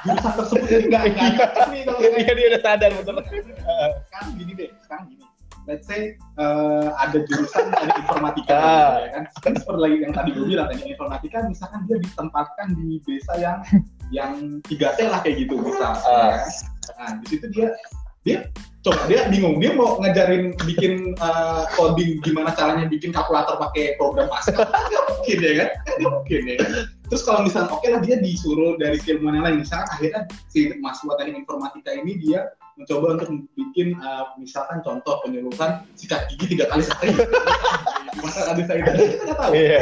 Jurusan 0.00 0.32
tersebut 0.36 0.60
ini 0.66 0.84
nggak 0.86 1.02
nggak 1.08 1.28
cocok 1.34 1.66
nih 1.66 1.80
kalau 1.82 1.98
kayak 1.98 2.18
iya 2.20 2.32
dia 2.36 2.46
udah 2.46 2.62
sadar 2.62 2.90
betul 2.92 3.14
sekarang 3.16 4.30
gini 4.36 4.52
deh, 4.54 4.68
sekarang 4.84 5.04
gini. 5.08 5.22
Let's 5.68 5.86
say 5.86 6.16
eh, 6.16 6.88
ada 6.96 7.18
jurusan 7.24 7.72
ada 7.72 7.92
informatika, 8.00 8.62
ya 9.04 9.08
kan? 9.12 9.24
Kan 9.44 9.52
seperti 9.60 9.80
lagi 9.80 9.96
yang 10.02 10.14
tadi 10.16 10.28
gue 10.32 10.46
bilang 10.48 10.66
tadi 10.72 10.82
informatika, 10.88 11.44
misalkan 11.44 11.84
dia 11.84 11.96
ditempatkan 12.00 12.66
di 12.74 13.00
desa 13.04 13.32
yang 13.36 13.58
yang 14.10 14.32
3 14.66 14.96
T 14.96 14.98
lah 15.06 15.20
kayak 15.22 15.36
gitu 15.46 15.60
bisa. 15.60 15.94
Ah. 16.04 16.42
Nah 16.98 17.10
di 17.22 17.26
situ 17.28 17.46
dia 17.52 17.70
dia 18.20 18.52
coba 18.84 19.08
dia 19.08 19.28
bingung 19.32 19.60
dia 19.60 19.72
mau 19.72 19.96
ngajarin 20.00 20.52
bikin 20.64 21.16
eh, 21.16 21.64
coding 21.76 22.20
gimana 22.20 22.52
caranya 22.52 22.88
bikin 22.88 23.12
kalkulator 23.12 23.56
pakai 23.56 23.96
program 23.96 24.28
Pascal 24.28 24.64
nggak 24.88 25.04
mungkin 25.08 25.36
ya 25.40 25.52
kan 25.56 25.68
nggak 26.00 26.12
mungkin 26.12 26.40
ya 26.44 26.54
kan 26.60 26.70
terus 27.08 27.22
kalau 27.24 27.40
misalnya 27.44 27.72
oke 27.72 27.84
lah 27.88 28.00
dia 28.04 28.16
disuruh 28.20 28.76
dari 28.76 29.00
keilmuan 29.00 29.40
yang 29.40 29.44
lain 29.48 29.64
misalkan 29.64 29.88
akhirnya 29.88 30.20
si 30.52 30.68
mahasiswa 30.80 31.16
teknik 31.16 31.44
informatika 31.44 31.90
ini 31.96 32.12
dia 32.20 32.48
mencoba 32.80 33.20
untuk 33.20 33.28
bikin 33.52 33.92
eh, 33.92 34.24
misalkan 34.40 34.80
contoh 34.80 35.20
penyuluhan 35.20 35.84
sikat 36.00 36.24
gigi 36.32 36.56
tiga 36.56 36.64
kali 36.72 36.80
sehari. 36.80 37.12
Gimana 38.10 38.40
ada 38.56 38.62
saya 38.64 38.80
itu 38.80 39.04
kita 39.20 39.34
tahu. 39.36 39.52
Iya. 39.52 39.78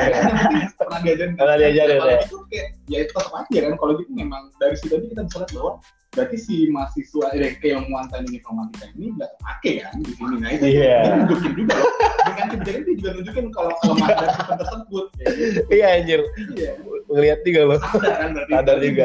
Yang 0.50 0.74
pernah 0.74 0.98
diajarin. 1.00 1.32
Pernah 1.38 1.56
diajarin, 1.56 1.96
kalau 2.02 2.12
ya. 2.12 2.20
itu 2.26 2.36
kayak 2.50 2.66
ya 2.90 2.98
itu 3.06 3.12
tetap 3.14 3.32
aja 3.32 3.58
kan. 3.62 3.72
Kalau 3.78 3.92
gitu 4.02 4.10
memang 4.12 4.42
dari 4.58 4.74
situ 4.76 4.92
aja 4.98 5.06
kita 5.06 5.22
bisa 5.24 5.36
lihat 5.38 5.52
bahwa 5.54 5.72
berarti 6.08 6.36
si 6.40 6.54
mahasiswa 6.72 7.26
eh, 7.36 7.52
keilmuan 7.62 8.08
teknik 8.10 8.42
informatika 8.42 8.84
ini 8.98 9.14
nggak 9.14 9.30
kepake 9.38 9.72
kan 9.86 9.94
di 10.02 10.12
sini. 10.18 10.34
Nah 10.42 10.50
itu 10.50 10.64
Iya. 10.66 10.96
itu 10.98 11.14
nunjukin 11.14 11.52
juga 11.54 11.74
loh. 11.78 11.90
Dengan 12.28 12.46
kebijakan 12.52 12.80
itu 12.82 12.92
juga 12.98 13.10
nunjukin 13.14 13.46
kalau 13.54 13.72
kelemahan 13.80 14.16
tersebut. 14.58 15.04
Ya, 15.16 15.28
iya 15.70 15.86
anjir. 16.02 16.20
Iya 16.58 16.70
ngeliat 17.08 17.40
juga 17.42 17.60
loh 17.64 17.78
sadar 17.80 18.14
kan 18.20 18.28
berarti 18.36 18.52
sadar 18.56 18.76
juga 18.80 19.04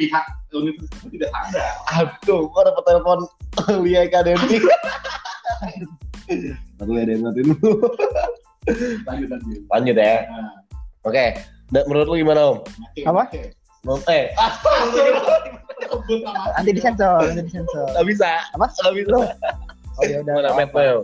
pihak 0.00 0.24
universitas 0.52 0.90
itu 1.04 1.06
tidak 1.20 1.30
sadar 1.32 1.72
aduh 1.92 2.42
kok 2.48 2.62
dapat 2.66 2.82
telepon 2.88 3.18
Lia 3.84 4.00
Akademi 4.08 4.58
Aku 6.82 6.90
ada 6.98 7.12
yang 7.12 7.22
ngatin 7.22 7.54
dulu. 7.54 7.86
lanjut 9.06 9.28
lanjut 9.30 9.60
Lanjut 9.70 9.96
ya. 9.98 10.26
nah, 10.26 10.54
Oke. 11.06 11.38
Dan 11.70 11.82
menurut 11.88 12.06
lu 12.08 12.16
gimana 12.18 12.40
Om? 12.52 12.56
Apa? 13.06 13.22
Menurut 13.82 14.02
eh, 14.10 14.30
ah. 14.38 14.52
Nanti 16.58 16.70
disensor, 16.74 17.30
nanti 17.32 17.42
disensor. 17.48 17.86
nggak 17.94 18.06
bisa. 18.06 18.30
Apa? 18.54 18.66
Nggak 18.70 18.94
bisa. 19.02 19.16
Oh 19.98 20.02
ya 20.06 20.16
udah. 20.22 20.34
Mana. 20.34 20.50
Metmel? 20.54 20.96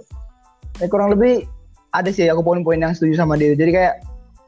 Ya, 0.78 0.86
kurang 0.86 1.10
lebih 1.10 1.46
ada 1.90 2.10
sih 2.12 2.28
aku 2.30 2.42
poin-poin 2.46 2.78
yang 2.78 2.94
setuju 2.94 3.18
sama 3.18 3.34
dia. 3.34 3.54
Jadi 3.58 3.70
kayak 3.74 3.94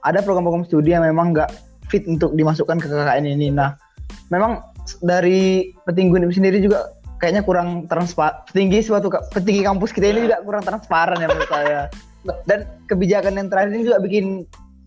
ada 0.07 0.19
program-program 0.23 0.65
studi 0.69 0.95
yang 0.95 1.03
memang 1.05 1.35
nggak 1.35 1.51
fit 1.91 2.07
untuk 2.07 2.33
dimasukkan 2.39 2.79
ke 2.79 2.87
KKN 2.87 3.27
ini. 3.27 3.51
Nah, 3.51 3.75
memang 4.31 4.63
dari 5.03 5.75
petinggi 5.85 6.15
UNIP 6.17 6.33
sendiri 6.33 6.63
juga 6.63 6.95
kayaknya 7.21 7.43
kurang 7.45 7.91
transparan. 7.91 8.47
Petinggi 8.49 8.81
suatu 8.87 9.11
petinggi 9.11 9.67
kampus 9.67 9.91
kita 9.93 10.15
ini 10.15 10.31
juga 10.31 10.39
kurang 10.47 10.63
transparan 10.65 11.21
ya 11.21 11.27
menurut 11.29 11.51
saya. 11.51 11.81
Dan 12.49 12.69
kebijakan 12.89 13.37
yang 13.37 13.49
terakhir 13.53 13.71
ini 13.77 13.85
juga 13.91 13.99
bikin 14.01 14.47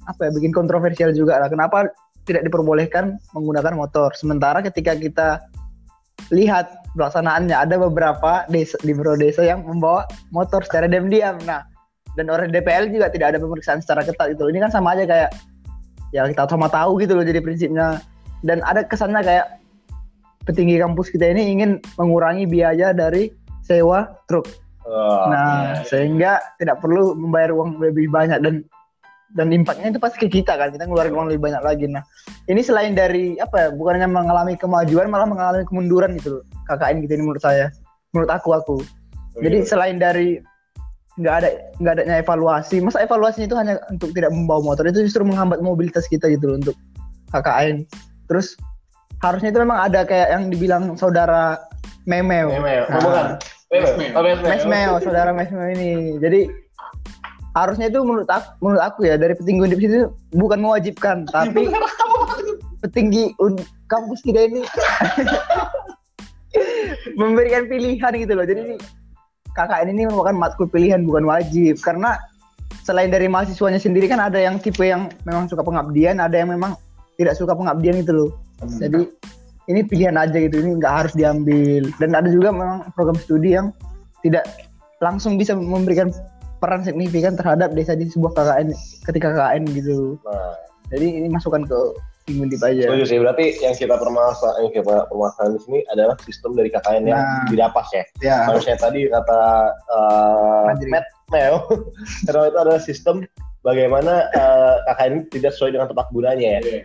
apa 0.10 0.28
ya, 0.28 0.32
bikin 0.34 0.52
kontroversial 0.56 1.14
juga 1.14 1.38
lah. 1.40 1.48
Kenapa 1.52 1.92
tidak 2.24 2.48
diperbolehkan 2.48 3.20
menggunakan 3.36 3.74
motor? 3.78 4.16
Sementara 4.18 4.64
ketika 4.64 4.98
kita 4.98 5.44
lihat 6.32 6.88
pelaksanaannya 6.96 7.58
ada 7.58 7.76
beberapa 7.78 8.46
desa 8.48 8.78
di 8.82 8.96
beberapa 8.96 9.20
desa 9.20 9.44
yang 9.44 9.66
membawa 9.66 10.08
motor 10.32 10.64
secara 10.66 10.88
diam-diam. 10.88 11.38
Nah, 11.44 11.66
dan 12.14 12.30
orang 12.30 12.54
DPL 12.54 12.94
juga 12.94 13.10
tidak 13.10 13.34
ada 13.34 13.40
pemeriksaan 13.42 13.82
secara 13.82 14.06
ketat 14.06 14.38
gitu. 14.38 14.50
Ini 14.50 14.62
kan 14.62 14.72
sama 14.74 14.94
aja 14.94 15.10
kayak 15.10 15.30
ya 16.14 16.30
kita 16.30 16.46
sama 16.46 16.70
tahu 16.70 17.02
gitu 17.02 17.18
loh 17.18 17.26
jadi 17.26 17.42
prinsipnya. 17.42 18.00
Dan 18.44 18.62
ada 18.64 18.86
kesannya 18.86 19.24
kayak 19.26 19.60
petinggi 20.46 20.80
kampus 20.80 21.10
kita 21.10 21.32
ini 21.34 21.56
ingin 21.58 21.80
mengurangi 21.98 22.46
biaya 22.46 22.94
dari 22.94 23.32
sewa 23.66 24.14
truk. 24.28 24.46
Oh, 24.84 25.32
nah, 25.32 25.40
iya, 25.40 25.80
iya. 25.80 25.84
sehingga 25.88 26.32
tidak 26.60 26.84
perlu 26.84 27.16
membayar 27.16 27.56
uang 27.56 27.80
lebih 27.80 28.12
banyak 28.12 28.44
dan 28.44 28.68
dan 29.34 29.50
impactnya 29.50 29.96
itu 29.96 30.00
pasti 30.02 30.18
ke 30.22 30.28
kita 30.30 30.60
kan 30.60 30.70
kita 30.70 30.86
ngeluarin 30.86 31.16
uang 31.16 31.28
lebih 31.34 31.42
banyak 31.50 31.62
lagi 31.66 31.86
nah 31.90 32.06
ini 32.46 32.62
selain 32.62 32.94
dari 32.94 33.34
apa 33.42 33.56
ya 33.58 33.68
bukannya 33.74 34.06
mengalami 34.06 34.54
kemajuan 34.54 35.10
malah 35.10 35.26
mengalami 35.26 35.66
kemunduran 35.66 36.14
gitu 36.22 36.40
loh 36.40 36.44
KKN 36.70 37.02
gitu 37.08 37.14
ini 37.18 37.24
menurut 37.26 37.42
saya 37.42 37.74
menurut 38.14 38.30
aku 38.30 38.50
aku 38.54 38.78
jadi 39.42 39.66
selain 39.66 39.98
dari 39.98 40.38
nggak 41.14 41.36
ada 41.46 41.50
nggak 41.78 41.94
adanya 42.00 42.16
evaluasi 42.26 42.82
masa 42.82 43.06
evaluasinya 43.06 43.46
itu 43.46 43.58
hanya 43.58 43.74
untuk 43.94 44.10
tidak 44.18 44.34
membawa 44.34 44.74
motor 44.74 44.90
itu 44.90 45.06
justru 45.06 45.22
menghambat 45.22 45.62
mobilitas 45.62 46.10
kita 46.10 46.26
gitu 46.34 46.50
loh 46.50 46.58
untuk 46.58 46.76
KKN 47.30 47.86
terus 48.26 48.58
harusnya 49.22 49.54
itu 49.54 49.62
memang 49.62 49.78
ada 49.88 50.02
kayak 50.04 50.34
yang 50.34 50.50
dibilang 50.50 50.98
saudara 50.98 51.62
Memeo 52.04 52.52
Memeo. 52.52 52.84
Nah, 52.90 52.98
Oh, 52.98 53.02
bukan. 53.08 53.26
Memeo. 53.72 53.96
Mesmeo. 53.96 54.12
Oh, 54.20 54.24
Mesmeo. 54.44 54.92
Saudara 55.00 55.32
Mesmeo 55.32 55.66
ini. 55.72 56.20
Jadi 56.20 56.52
harusnya 57.56 57.88
itu 57.88 58.04
menurut 58.04 58.28
aku, 58.28 58.50
menurut 58.60 58.84
aku 58.84 59.00
ya 59.08 59.16
dari 59.16 59.34
petinggi 59.38 59.62
undip 59.64 59.80
itu 59.80 60.12
bukan 60.36 60.60
mewajibkan, 60.60 61.24
tapi 61.36 61.72
petinggi 62.84 63.32
un- 63.40 63.64
kampus 63.88 64.20
kita 64.26 64.52
ini 64.52 64.62
memberikan 67.22 67.70
pilihan 67.72 68.12
gitu 68.20 68.34
loh. 68.36 68.46
Jadi 68.46 68.60
ini 68.62 68.76
KKN 69.54 69.94
ini 69.94 70.10
merupakan 70.10 70.34
matkul 70.34 70.68
pilihan 70.70 71.06
bukan 71.06 71.30
wajib 71.30 71.78
karena 71.86 72.18
selain 72.84 73.14
dari 73.14 73.30
mahasiswanya 73.30 73.80
sendiri 73.80 74.10
kan 74.10 74.20
ada 74.20 74.42
yang 74.42 74.58
tipe 74.60 74.84
yang 74.84 75.14
memang 75.24 75.48
suka 75.48 75.62
pengabdian, 75.62 76.20
ada 76.20 76.36
yang 76.36 76.52
memang 76.52 76.74
tidak 77.16 77.38
suka 77.38 77.54
pengabdian 77.54 78.02
gitu 78.02 78.14
loh. 78.14 78.30
Jadi 78.82 79.08
ini 79.72 79.86
pilihan 79.86 80.18
aja 80.18 80.36
gitu, 80.36 80.60
ini 80.60 80.82
nggak 80.82 80.94
harus 81.06 81.14
diambil. 81.16 81.88
Dan 82.02 82.18
ada 82.18 82.28
juga 82.28 82.52
memang 82.52 82.90
program 82.98 83.16
studi 83.16 83.56
yang 83.56 83.72
tidak 84.26 84.44
langsung 85.00 85.40
bisa 85.40 85.56
memberikan 85.56 86.12
peran 86.64 86.84
signifikan 86.84 87.36
terhadap 87.36 87.76
desa 87.76 87.96
di 87.96 88.08
sebuah 88.08 88.36
KKN 88.36 88.68
ketika 89.12 89.28
KKN 89.36 89.64
gitu. 89.76 90.16
Nah, 90.24 90.56
Jadi 90.92 91.08
ini 91.24 91.28
masukan 91.32 91.66
ke 91.66 91.80
tim 92.24 92.44
undip 92.44 92.60
aja. 92.64 92.88
setuju 92.88 93.04
sih. 93.06 93.18
Berarti 93.20 93.46
yang 93.60 93.76
kita 93.76 93.96
permasalahan, 94.00 94.60
yang 94.68 94.74
kita 94.74 94.96
permasalahan 95.12 95.52
di 95.56 95.62
sini 95.64 95.80
adalah 95.92 96.16
sistem 96.24 96.52
dari 96.56 96.70
KKN 96.72 97.04
yang 97.12 97.20
Nah. 97.20 97.48
didapas 97.52 97.88
ya. 97.92 98.04
Ya. 98.24 98.38
Harusnya 98.48 98.76
tadi 98.80 99.08
kata 99.12 99.42
uh. 99.92 100.72
Matt 100.88 101.08
Meo, 101.32 101.58
karena 102.28 102.48
itu 102.52 102.58
adalah 102.60 102.82
sistem 102.82 103.16
bagaimana 103.64 104.28
uh, 104.36 104.76
KKN 104.92 105.12
ini 105.12 105.24
tidak 105.32 105.52
sesuai 105.56 105.76
dengan 105.76 105.88
tempat 105.92 106.08
gunanya 106.12 106.60
ya. 106.60 106.62
Iya. 106.64 106.84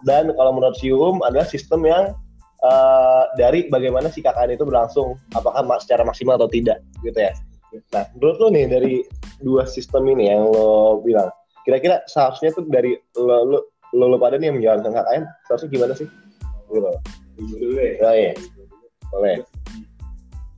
Dan 0.00 0.32
kalau 0.32 0.56
menurut 0.56 0.80
Sium 0.80 1.20
adalah 1.20 1.44
sistem 1.44 1.84
yang 1.84 2.16
uh, 2.64 3.24
dari 3.36 3.68
bagaimana 3.68 4.08
si 4.08 4.24
KKN 4.24 4.56
itu 4.56 4.64
berlangsung, 4.64 5.16
apakah 5.36 5.60
secara 5.80 6.04
maksimal 6.04 6.40
atau 6.40 6.48
tidak, 6.48 6.80
gitu 7.04 7.16
ya. 7.20 7.32
Nah, 7.94 8.08
menurut 8.16 8.36
lo 8.40 8.48
nih 8.50 8.66
dari 8.66 8.94
dua 9.44 9.62
sistem 9.68 10.08
ini 10.10 10.32
yang 10.32 10.48
lo 10.48 10.98
bilang, 11.04 11.30
kira-kira 11.62 12.02
seharusnya 12.08 12.50
tuh 12.56 12.66
dari 12.66 12.96
lo 13.14 13.38
lo, 13.46 13.58
lo, 13.92 14.04
lo 14.06 14.16
pada 14.16 14.38
nih 14.38 14.48
yang 14.50 14.56
menjalankan 14.62 14.92
KKN, 14.92 15.22
seharusnya 15.46 15.70
gimana 15.70 15.92
sih? 15.94 16.08
Gitu. 16.70 16.90
Dulu 17.40 17.74
ya. 17.78 17.90
Ya, 17.98 18.10
iya. 18.14 18.32
Boleh. 19.10 19.36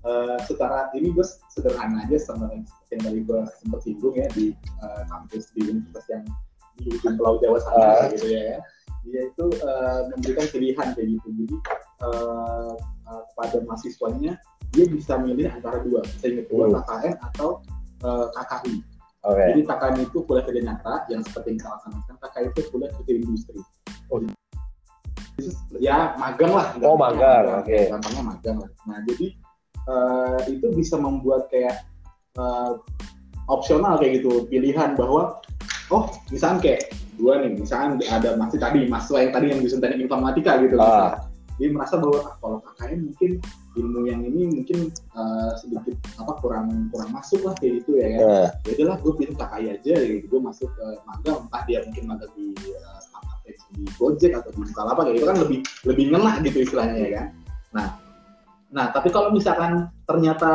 Eh, 0.03 0.37
setara 0.51 0.91
ini 0.99 1.15
gue 1.15 1.23
sederhana 1.55 2.03
aja 2.03 2.19
sama 2.19 2.51
yang 2.51 2.67
seperti 2.67 2.91
yang 2.91 3.03
tadi 3.07 3.21
gue 3.23 3.41
sempat 3.63 3.81
singgung 3.87 4.15
ya 4.19 4.27
di 4.35 4.51
eh, 4.83 5.03
kampus 5.07 5.55
di 5.55 5.61
universitas 5.71 6.05
yang 6.11 6.23
di 6.83 6.91
ujung 6.91 7.15
Pulau 7.15 7.39
Jawa 7.39 7.59
sana 7.63 7.79
Ah. 7.79 8.11
gitu 8.11 8.27
ya. 8.35 8.59
Dia 9.07 9.23
itu 9.31 9.45
eh, 9.63 10.01
memberikan 10.11 10.47
pilihan 10.51 10.87
kayak 10.99 11.07
gitu. 11.07 11.29
Jadi 11.39 11.57
eh, 12.03 12.73
eh, 12.83 13.23
kepada 13.31 13.57
mahasiswanya 13.63 14.33
dia 14.75 14.85
bisa 14.91 15.21
milih 15.23 15.47
antara 15.47 15.79
dua, 15.87 16.03
sehingga 16.19 16.51
dua 16.51 16.67
Hmm. 16.67 16.75
KKN 16.83 17.15
atau 17.33 17.49
eh, 18.03 18.27
KKI. 18.35 18.75
Oke. 19.23 19.45
Jadi 19.55 19.61
KKN 19.63 19.97
itu 20.03 20.19
kuliah 20.27 20.45
kerja 20.45 20.63
nyata 20.67 20.95
yang 21.07 21.23
seperti 21.23 21.55
yang 21.55 21.59
kita 21.63 21.71
laksanakan, 21.79 22.15
KKI 22.19 22.47
itu 22.51 22.61
kuliah 22.75 22.91
kerja 22.91 23.13
industri. 23.15 23.61
Oh. 24.11 24.19
Ya 25.79 26.13
magang 26.19 26.53
lah. 26.53 26.67
Oh, 26.83 26.99
magang, 26.99 27.63
oke. 27.63 27.79
Gampangnya 27.89 28.23
magang 28.23 28.57
lah. 28.63 28.71
Nah 28.87 28.99
jadi 29.07 29.27
eh, 29.89 30.39
itu 30.51 30.67
bisa 30.75 30.99
membuat 30.99 31.47
kayak 31.51 31.87
eh, 32.39 32.73
opsional 33.47 33.99
kayak 33.99 34.23
gitu 34.23 34.47
pilihan 34.47 34.95
bahwa 34.95 35.39
oh 35.91 36.05
misalnya 36.31 36.59
kayak 36.63 36.83
dua 37.19 37.43
nih 37.43 37.51
misalnya 37.59 38.03
ada 38.11 38.35
masih 38.39 38.59
tadi 38.59 38.87
mahasiswa 38.87 39.19
yang 39.23 39.33
tadi 39.35 39.47
yang 39.51 39.59
jurusan 39.63 39.81
teknik 39.83 40.07
informatika 40.07 40.59
gitu 40.63 40.77
Ah. 40.79 41.32
Dia 41.61 41.69
merasa 41.73 42.01
bahwa 42.01 42.19
ah, 42.25 42.35
kalau 42.41 42.59
KKN 42.65 43.01
mungkin 43.13 43.31
ilmu 43.73 44.01
yang 44.05 44.21
ini 44.25 44.43
mungkin 44.61 44.79
eh, 44.93 45.53
sedikit 45.61 45.97
apa 46.21 46.33
kurang 46.41 46.93
kurang 46.93 47.11
masuk 47.13 47.41
lah 47.45 47.55
kayak 47.57 47.83
gitu 47.83 48.01
ya. 48.01 48.07
Kan 48.13 48.21
ya 48.65 48.71
udahlah 48.77 48.97
gue 49.01 49.13
pilih 49.17 49.35
KKI 49.37 49.67
aja 49.81 49.95
gitu. 50.01 50.25
Gue 50.29 50.41
masuk 50.41 50.69
ke 50.73 50.87
magang 51.09 51.39
entah 51.49 51.63
dia 51.65 51.79
mungkin 51.89 52.05
magang 52.09 52.33
di 52.37 52.47
uh, 52.57 52.99
startup 53.01 53.39
di 53.73 53.85
Gojek 53.97 54.33
atau 54.37 54.51
di 54.53 54.59
Bukalapak 54.69 55.03
kayak 55.09 55.17
gitu 55.17 55.27
kan 55.27 55.39
lebih 55.41 55.59
lebih 55.89 56.05
ngena 56.13 56.33
gitu 56.45 56.59
istilahnya 56.65 56.97
ya 57.01 57.11
kan. 57.17 57.27
Nah 57.73 57.87
nah 58.73 58.89
tapi 58.89 59.13
kalau 59.13 59.29
misalkan 59.29 59.93
ternyata 60.09 60.51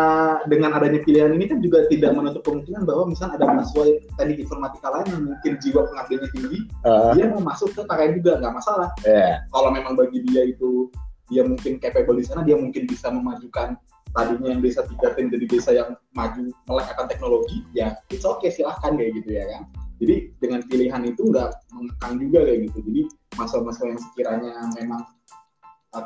dengan 0.49 0.73
adanya 0.73 1.05
pilihan 1.05 1.37
ini 1.37 1.45
kan 1.45 1.61
juga 1.61 1.85
tidak 1.85 2.17
menutup 2.17 2.41
kemungkinan 2.41 2.81
bahwa 2.83 3.13
misalnya 3.13 3.37
ada 3.37 3.45
mahasiswa 3.45 3.85
teknik 4.17 4.41
informatika 4.41 4.89
lain 4.89 5.07
yang 5.13 5.23
mungkin 5.29 5.51
jiwa 5.61 5.81
pengabdiannya 5.93 6.29
tinggi 6.33 6.59
ah, 6.81 7.13
dia 7.13 7.29
mau 7.29 7.41
masuk 7.45 7.77
ke 7.77 7.81
KKN 7.85 8.11
juga 8.17 8.31
nggak 8.41 8.53
masalah. 8.57 8.89
Ya. 9.05 9.45
kalau 9.53 9.69
memang 9.69 9.93
bagi 9.93 10.25
dia 10.25 10.49
itu 10.49 10.89
dia 11.29 11.45
mungkin 11.45 11.77
capable 11.77 12.17
di 12.17 12.25
sana 12.25 12.41
dia 12.41 12.57
mungkin 12.57 12.89
bisa 12.89 13.13
memajukan 13.13 13.77
tadinya 14.17 14.49
yang 14.49 14.61
desa 14.65 14.81
3 14.81 14.97
jadi 15.13 15.45
desa 15.45 15.69
yang 15.77 15.93
maju 16.17 16.49
melek 16.49 16.87
akan 16.97 17.05
teknologi 17.05 17.61
ya 17.77 17.93
it's 18.09 18.25
okay 18.25 18.49
silahkan 18.49 18.97
kayak 18.97 19.13
gitu 19.21 19.29
ya 19.37 19.45
kan. 19.45 19.63
Jadi 19.97 20.15
dengan 20.37 20.61
pilihan 20.69 21.01
itu 21.09 21.21
nggak 21.25 21.49
mengekang 21.73 22.13
juga 22.21 22.39
kayak 22.45 22.59
gitu. 22.69 22.77
Jadi 22.85 23.01
masalah-masalah 23.33 23.89
yang 23.97 24.01
sekiranya 24.01 24.53
memang 24.77 25.01
uh, 25.01 25.16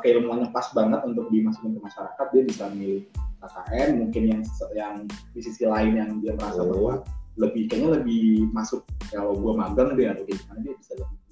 keilmuannya 0.00 0.48
pas 0.54 0.70
banget 0.72 1.00
untuk 1.04 1.28
dimasukin 1.28 1.76
ke 1.76 1.80
masyarakat 1.82 2.26
dia 2.32 2.42
bisa 2.46 2.64
milih 2.72 3.02
KKN 3.42 3.90
mungkin 3.98 4.22
yang 4.30 4.42
yang 4.72 4.94
di 5.34 5.40
sisi 5.42 5.66
lain 5.66 5.98
yang 5.98 6.10
dia 6.22 6.32
merasa 6.38 6.62
bahwa 6.62 7.02
lebih 7.40 7.66
kayaknya 7.66 8.00
lebih 8.00 8.46
masuk 8.52 8.84
kalau 9.08 9.34
gua 9.34 9.66
magang 9.66 9.96
dia 9.96 10.14
atau 10.14 10.22
gimana 10.28 10.60
dia 10.62 10.76
bisa 10.76 10.92
lebih 10.94 11.22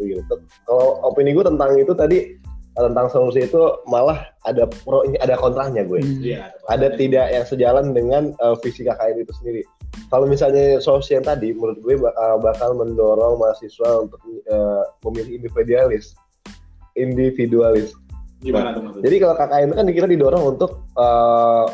Gitu. 0.00 0.34
Kalau 0.64 0.96
opini 1.04 1.36
gue 1.36 1.44
tentang 1.44 1.76
itu 1.76 1.92
tadi 1.92 2.18
tentang 2.72 3.12
solusi 3.12 3.44
itu 3.44 3.60
malah 3.90 4.32
ada 4.48 4.64
pro 4.64 5.04
ada 5.04 5.36
kontranya 5.36 5.84
gue. 5.84 6.00
Hmm. 6.00 6.20
Iya, 6.24 6.54
Ada 6.72 6.96
tidak 6.96 7.26
yang 7.28 7.44
sejalan 7.44 7.92
dengan 7.92 8.32
uh, 8.40 8.56
visi 8.64 8.86
KKN 8.86 9.20
itu 9.20 9.32
sendiri. 9.36 9.62
Kalau 10.08 10.24
misalnya 10.24 10.78
solusi 10.78 11.18
yang 11.18 11.26
tadi, 11.26 11.50
menurut 11.50 11.82
gue 11.82 11.98
bakal, 11.98 12.38
bakal 12.40 12.70
mendorong 12.78 13.42
mahasiswa 13.42 14.06
untuk 14.06 14.22
uh, 14.48 14.86
memilih 15.06 15.42
individualis, 15.42 16.14
individualis. 17.00 17.96
Gimana 18.40 18.72
tuh 18.72 18.82
maksudnya? 18.84 19.04
Jadi 19.08 19.16
kalau 19.20 19.34
KKN 19.36 19.66
itu 19.68 19.76
kan 19.76 19.86
kita 19.88 20.06
didorong 20.08 20.44
untuk 20.56 20.70
uh, 20.96 21.66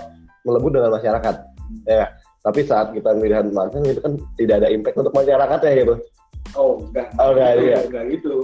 melebur 0.42 0.70
dengan 0.74 0.94
masyarakat, 0.94 1.34
ya. 1.86 2.06
Tapi 2.46 2.60
saat 2.62 2.94
kita 2.94 3.10
pilihan 3.18 3.50
magang 3.50 3.82
itu 3.86 3.98
kan 3.98 4.14
tidak 4.38 4.62
ada 4.62 4.68
impact 4.70 4.98
untuk 5.02 5.14
masyarakat 5.14 5.58
ya 5.66 5.72
gitu. 5.82 5.94
Oh, 6.54 6.78
enggak. 6.78 7.10
Oh, 7.18 7.34
enggak, 7.34 7.50
gitu, 7.58 7.66
iya. 7.66 7.78
enggak 7.82 8.04
gitu. 8.14 8.34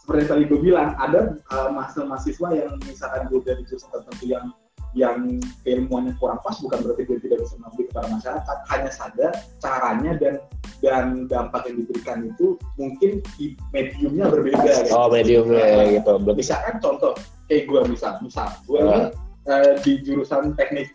Seperti 0.00 0.18
yang 0.24 0.30
tadi 0.32 0.42
gue 0.48 0.60
bilang, 0.64 0.88
ada 0.96 1.20
uh, 1.52 1.68
mahasiswa-mahasiswa 1.76 2.48
yang 2.56 2.72
misalkan 2.88 3.28
gue 3.28 3.40
dari 3.44 3.62
jurusan 3.68 3.92
tertentu 3.92 4.24
yang 4.24 4.44
yang 4.90 5.38
keilmuannya 5.62 6.18
kurang 6.18 6.42
pas 6.42 6.58
bukan 6.58 6.82
berarti 6.82 7.06
dia 7.06 7.18
tidak 7.22 7.38
bisa 7.46 7.54
mengabdi 7.62 7.82
kepada 7.86 8.08
masyarakat 8.10 8.56
hanya 8.74 8.90
saja 8.90 9.26
caranya 9.62 10.12
dan 10.18 10.34
dan 10.80 11.04
dampak 11.30 11.68
yang 11.70 11.76
diberikan 11.84 12.18
itu 12.26 12.58
mungkin 12.74 13.22
di 13.38 13.54
mediumnya 13.70 14.26
berbeda 14.26 14.88
gitu. 14.88 14.90
Oh, 14.96 15.06
mediumnya 15.06 15.94
gitu. 15.94 16.12
Berarti 16.18 16.40
misalkan 16.42 16.74
contoh 16.82 17.12
kayak 17.46 17.62
gue 17.70 17.80
misal 17.86 18.12
misal 18.24 18.48
gue 18.66 18.80
Ah. 18.80 18.90
ini 18.90 19.02
eh, 19.48 19.72
di 19.82 19.92
jurusan 20.04 20.52
teknik 20.58 20.90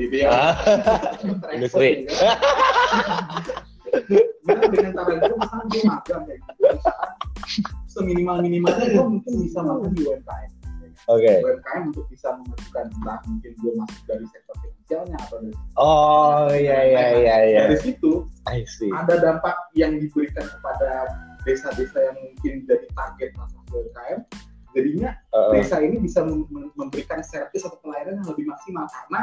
gitu 0.00 0.16
ya 0.16 0.28
Ah. 0.32 0.54
Industri. 1.54 2.08
Nah, 4.46 4.62
dengan 4.70 4.92
cara 4.94 5.10
itu 5.18 5.34
misalkan 5.36 5.66
gue 5.68 5.82
magang 5.84 6.22
kayak 6.24 6.40
gitu 6.40 6.64
seminimal 7.86 8.36
minimalnya 8.44 8.86
gue 8.92 9.04
mungkin 9.08 9.32
bisa 9.40 9.58
magang 9.64 9.92
di 9.96 10.02
UMKM 10.04 10.50
Oke. 11.06 11.38
UMKM 11.38 11.82
untuk 11.94 12.06
bisa 12.10 12.34
memajukan 12.34 12.90
entah 12.90 13.18
mungkin 13.30 13.52
gue 13.54 13.72
masuk 13.78 14.02
dari 14.04 14.26
sektor 14.26 14.54
finansialnya 14.58 15.18
atau 15.22 15.36
dari 15.38 15.54
Oh, 15.78 16.46
iya 16.50 16.78
iya 16.82 17.04
iya 17.14 17.36
iya. 17.46 17.60
dari 17.70 17.78
situ 17.78 18.26
I 18.44 18.66
see. 18.66 18.90
ada 18.90 19.14
dampak 19.16 19.54
yang 19.78 20.02
diberikan 20.02 20.42
kepada 20.42 21.06
desa-desa 21.46 22.10
yang 22.10 22.16
mungkin 22.18 22.66
jadi 22.66 22.86
target 22.90 23.30
masuk 23.38 23.62
UMKM 23.70 24.20
jadinya 24.74 25.10
Uh, 25.30 25.52
desa 25.52 25.78
ini 25.78 26.00
bisa 26.00 26.24
mem- 26.24 26.48
mem- 26.48 26.72
memberikan 26.74 27.20
servis 27.20 27.60
atau 27.62 27.76
pelayanan 27.84 28.24
yang 28.24 28.28
lebih 28.32 28.48
maksimal 28.48 28.88
karena 28.88 29.20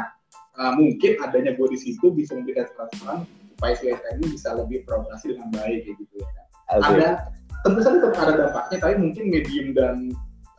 uh, 0.56 0.72
mungkin 0.72 1.18
adanya 1.20 1.52
gue 1.52 1.68
di 1.68 1.78
situ 1.78 2.06
bisa 2.10 2.38
memberikan 2.38 2.70
transparan 2.72 3.26
supaya 3.50 3.74
si 3.76 3.90
UMKM 3.90 4.16
ini 4.18 4.28
bisa 4.32 4.48
lebih 4.54 4.86
beroperasi 4.86 5.34
dengan 5.34 5.50
baik 5.52 5.84
gitu 5.84 6.14
ya. 6.16 6.26
Oke. 6.74 6.96
Ada 6.96 7.08
tentu 7.60 7.80
saja 7.82 7.98
tetap 7.98 8.18
ada 8.18 8.34
dampaknya 8.46 8.76
tapi 8.78 8.94
mungkin 8.96 9.24
medium 9.28 9.66
dan 9.74 9.96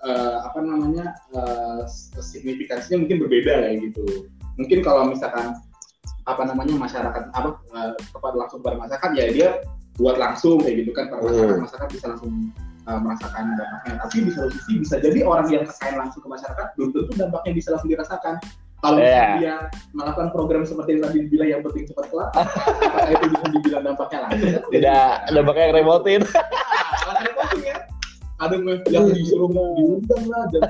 uh, 0.05 0.45
apa 0.45 0.59
namanya 0.62 1.17
uh, 1.33 1.83
signifikansinya 2.21 3.03
mungkin 3.03 3.17
berbeda 3.25 3.53
ya 3.65 3.71
gitu. 3.81 4.29
Mungkin 4.55 4.79
kalau 4.85 5.09
misalkan 5.09 5.59
apa 6.25 6.41
namanya 6.45 6.74
masyarakat 6.77 7.24
apa 7.33 7.50
uh, 7.74 7.93
kepada 7.97 8.35
langsung 8.38 8.59
kepada 8.62 8.77
masyarakat 8.81 9.09
ya 9.13 9.25
dia 9.29 9.50
buat 9.95 10.17
langsung 10.17 10.59
kayak 10.59 10.85
gitu 10.85 10.91
kan 10.91 11.07
para 11.07 11.21
masyarakat 11.21 11.55
Hmm. 11.55 11.63
masyarakat 11.69 11.89
bisa 11.93 12.05
langsung 12.12 12.33
uh, 12.89 13.00
merasakan 13.00 13.43
dampaknya 13.55 13.93
tapi 14.01 14.17
di 14.25 14.31
satu 14.33 14.50
sisi 14.51 14.74
bisa 14.81 14.95
jadi 15.00 15.19
orang 15.24 15.47
yang 15.53 15.63
kekain 15.69 15.95
langsung 15.95 16.21
ke 16.25 16.29
masyarakat 16.29 16.65
belum 16.75 16.89
tentu 16.91 17.12
dampaknya 17.15 17.51
bisa 17.55 17.67
langsung 17.77 17.89
dirasakan 17.93 18.35
kalau 18.83 19.01
misalnya 19.01 19.38
dia 19.39 19.55
melakukan 19.95 20.29
program 20.35 20.62
seperti 20.67 20.89
yang 20.97 21.01
tadi 21.07 21.17
dibilang 21.25 21.50
yang 21.50 21.62
penting 21.63 21.83
cepat 21.89 22.05
kelar 22.12 22.29
apakah 22.35 23.09
itu 23.09 23.25
bisa 23.33 23.45
dibilang 23.50 23.83
dampaknya 23.88 24.19
langsung? 24.27 24.62
Tidak 24.69 25.05
ada 25.31 25.41
pakai 25.41 25.65
remotin. 25.74 26.21
ada 28.43 28.59
yang 28.59 28.83
yang 28.91 29.05
disuruh 29.15 29.47
diundang 29.47 30.23
lah 30.27 30.43
dan 30.51 30.61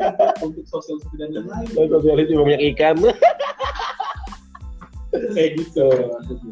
untuk 0.44 0.64
sosial 0.68 1.00
dan 1.16 1.32
lain-lain 1.32 1.88
Sosialis 1.88 2.26
juga 2.28 2.42
banyak 2.52 2.62
ikan. 2.76 2.96
kayak 5.14 5.50
gitu 5.62 5.86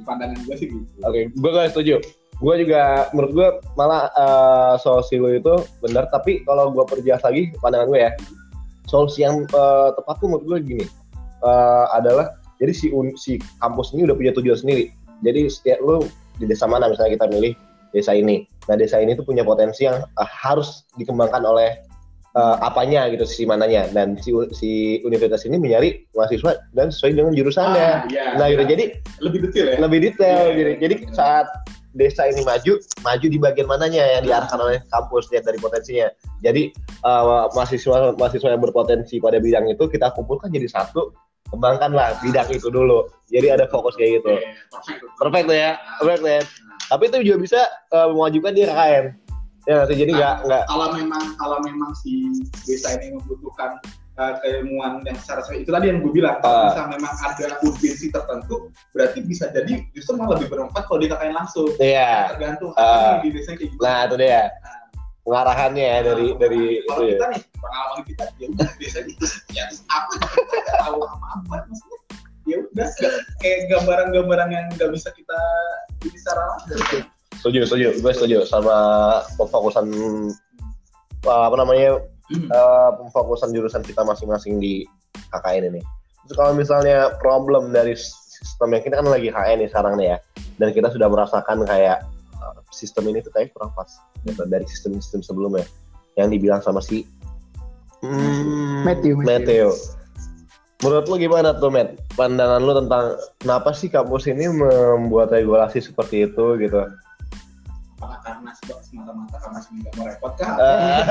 pandangan 0.06 0.38
gue 0.46 0.54
sih 0.54 0.70
gitu 0.70 0.86
Oke, 1.02 1.28
gue 1.34 1.50
gak 1.50 1.74
setuju. 1.74 1.98
Gue 2.42 2.54
juga, 2.58 3.06
menurut 3.14 3.32
gue 3.34 3.48
malah 3.78 4.10
eh, 4.14 4.74
solusi 4.82 5.18
lu 5.18 5.34
itu 5.34 5.62
benar. 5.82 6.10
Tapi 6.10 6.42
kalau 6.46 6.70
gue 6.74 6.84
perjelas 6.86 7.22
lagi 7.22 7.50
pandangan 7.58 7.90
gue 7.90 8.00
ya, 8.02 8.10
solusi 8.86 9.26
yang 9.26 9.46
eh, 9.46 9.88
tepat 9.94 10.14
tuh 10.22 10.30
menurut 10.30 10.46
gue 10.46 10.58
gini 10.74 10.86
eh, 11.42 11.86
adalah 11.94 12.38
jadi 12.62 12.72
si 12.72 12.94
un- 12.94 13.18
si 13.18 13.42
kampus 13.58 13.90
ini 13.94 14.06
udah 14.06 14.16
punya 14.16 14.32
tujuan 14.38 14.58
sendiri. 14.58 14.94
Jadi 15.22 15.50
setiap 15.50 15.78
lu 15.82 16.06
di 16.38 16.46
desa 16.46 16.66
mana 16.66 16.90
misalnya 16.90 17.18
kita 17.18 17.26
milih 17.30 17.54
desa 17.92 18.16
ini. 18.16 18.49
Nah 18.66 18.75
desa 18.75 18.99
ini 18.99 19.14
tuh 19.14 19.25
punya 19.25 19.44
potensi 19.46 19.87
yang 19.87 20.02
eh, 20.02 20.28
harus 20.28 20.88
dikembangkan 20.99 21.44
oleh 21.44 21.78
eh, 22.34 22.56
apanya 22.64 23.06
gitu 23.12 23.28
si 23.28 23.44
mananya 23.44 23.87
dan 23.92 24.16
si 24.18 24.32
si 24.56 24.99
universitas 25.04 25.44
ini 25.44 25.61
mencari 25.61 26.08
mahasiswa 26.16 26.58
dan 26.72 26.88
sesuai 26.90 27.12
dengan 27.16 27.32
jurusannya. 27.37 27.88
Ah, 27.92 27.99
iya. 28.08 28.37
Nah 28.40 28.46
gitu 28.50 28.64
jadi 28.66 28.84
lebih 29.20 29.38
detail 29.49 29.66
ya 29.68 29.76
lebih 29.78 29.99
detail 30.00 30.40
Iya, 30.50 30.56
jadi 30.56 30.72
iya, 30.72 30.80
jadi 30.80 30.94
iya. 31.04 31.12
saat 31.14 31.46
desa 31.92 32.25
ini 32.25 32.40
maju 32.40 32.80
maju 33.04 33.26
di 33.28 33.37
bagian 33.37 33.68
mananya 33.68 34.00
yang 34.16 34.25
diarahkan 34.25 34.56
oleh 34.56 34.80
kampus 34.88 35.28
lihat 35.28 35.44
dari 35.44 35.61
potensinya 35.61 36.09
jadi 36.40 36.72
eh, 37.05 37.44
mahasiswa 37.52 38.16
mahasiswa 38.16 38.48
yang 38.48 38.62
berpotensi 38.64 39.20
pada 39.20 39.37
bidang 39.37 39.68
itu 39.68 39.85
kita 39.92 40.09
kumpulkan 40.16 40.48
jadi 40.48 40.72
satu 40.72 41.12
kembangkanlah 41.52 42.16
bidang 42.24 42.48
itu 42.48 42.72
dulu. 42.72 43.06
Jadi 43.28 43.52
ada 43.52 43.68
fokus 43.68 43.92
kayak 44.00 44.24
gitu. 44.24 44.32
Iya, 44.32 44.56
perfect. 44.72 45.00
perfect 45.20 45.44
tuh 45.46 45.56
ya 45.56 45.70
perfect 46.00 46.24
ya. 46.24 46.40
Tapi 46.88 47.02
itu 47.08 47.16
juga 47.28 47.36
bisa 47.44 47.60
eh, 47.92 48.08
memajukan 48.10 48.52
di 48.56 48.62
KKN 48.64 49.06
ya 49.62 49.86
sih? 49.86 49.94
jadi 49.94 50.10
nggak 50.10 50.36
nggak. 50.42 50.64
kalau 50.66 50.88
memang 50.90 51.24
kalau 51.38 51.58
memang 51.62 51.94
si 51.94 52.26
desa 52.66 52.98
ini 52.98 53.14
membutuhkan 53.14 53.78
uh, 54.18 54.34
keilmuan 54.42 54.98
yang 55.06 55.14
secara 55.22 55.38
itu 55.54 55.70
tadi 55.70 55.86
yang 55.86 56.02
gue 56.02 56.10
bilang 56.10 56.42
kalau 56.42 56.66
Ah. 56.66 56.74
misalnya 56.74 56.90
memang 56.98 57.14
ada 57.22 57.46
urgensi 57.62 58.06
tertentu 58.10 58.54
berarti 58.90 59.22
bisa 59.22 59.54
jadi 59.54 59.86
justru 59.94 60.18
malah 60.18 60.38
lebih 60.38 60.50
bermanfaat 60.50 60.84
kalau 60.90 60.98
dikakain 60.98 61.34
langsung. 61.34 61.70
Iya. 61.78 62.34
Tergantung 62.34 62.74
Ah. 62.74 63.22
di 63.22 63.30
desa 63.30 63.54
kayak 63.54 63.70
gitu 63.70 63.82
nah 63.82 64.10
itu 64.10 64.16
dia 64.18 64.50
pengarahannya 65.22 65.85
ya 65.87 65.98
dari 66.02 66.26
dari 66.35 66.62
itu 66.82 66.88
kalau 66.90 67.04
ya. 67.06 67.14
kita 67.14 67.26
nih 67.30 67.42
pengalaman 67.62 68.00
kita 68.02 68.24
ya 68.42 68.46
udah 68.50 68.68
desa 68.78 68.98
itu 69.06 69.26
ya 69.54 69.64
apa? 69.90 70.12
Kita 70.18 70.58
nggak 70.58 70.78
tahu 70.82 70.98
apa 71.06 71.26
apa 71.38 71.56
maksudnya 71.70 71.98
ya 72.42 72.56
udah 72.58 72.88
kayak 73.38 73.61
gambaran-gambaran 73.70 74.48
yang 74.50 74.66
nggak 74.74 74.90
bisa 74.90 75.08
kita 75.14 75.40
bisa 76.02 76.30
langsung. 76.35 77.06
Setuju 77.38 77.58
setuju. 77.66 77.88
Gue 78.02 78.12
setuju 78.14 78.38
sama 78.46 78.76
pemfokusan 79.38 79.87
uh, 81.26 81.42
apa 81.46 81.56
namanya 81.58 82.02
uh, 82.50 82.90
pemfokusan 82.98 83.54
jurusan 83.54 83.82
kita 83.87 84.02
masing-masing 84.02 84.58
di 84.58 84.82
KKN 85.30 85.70
ini. 85.74 85.82
Terus 86.26 86.37
kalau 86.38 86.52
misalnya 86.54 87.14
problem 87.22 87.70
dari 87.70 87.94
sistem 87.94 88.74
yang 88.74 88.82
kita 88.82 88.98
kan 88.98 89.06
lagi 89.06 89.30
KKN 89.30 89.58
nih 89.62 89.68
sekarang 89.70 89.94
nih 89.98 90.06
ya 90.14 90.18
dan 90.58 90.68
kita 90.74 90.88
sudah 90.90 91.08
merasakan 91.11 91.62
kayak 91.66 92.02
sistem 92.72 93.12
ini 93.12 93.20
tuh 93.20 93.30
kayak 93.30 93.52
kurang 93.54 93.70
pas 93.76 93.88
gitu, 94.24 94.42
dari 94.48 94.66
sistem-sistem 94.66 95.20
sebelumnya 95.20 95.64
yang 96.16 96.28
dibilang 96.32 96.61
sama 96.64 96.80
si 96.80 97.04
hmm, 98.02 98.82
Matthew, 98.85 99.20
Matthew. 99.22 99.70
Matthew. 99.70 100.00
Menurut 100.82 101.06
lu 101.06 101.14
gimana 101.14 101.54
tuh, 101.54 101.70
Matt? 101.70 101.94
Pandangan 102.18 102.58
lu 102.58 102.74
tentang 102.74 103.14
kenapa 103.38 103.70
sih 103.70 103.87
kampus 103.87 104.26
ini 104.26 104.50
membuat 104.50 105.30
regulasi 105.30 105.78
seperti 105.78 106.26
itu 106.26 106.58
gitu? 106.58 106.90
apakah 108.02 108.18
karena 108.26 108.50
sebab 108.58 108.78
semata-mata 108.82 109.37
karena 109.38 109.61
sini 109.62 109.78
nggak 109.87 109.94
mau 109.94 110.06
repot 110.11 110.32
kah? 110.35 110.54
Eh, 110.58 111.02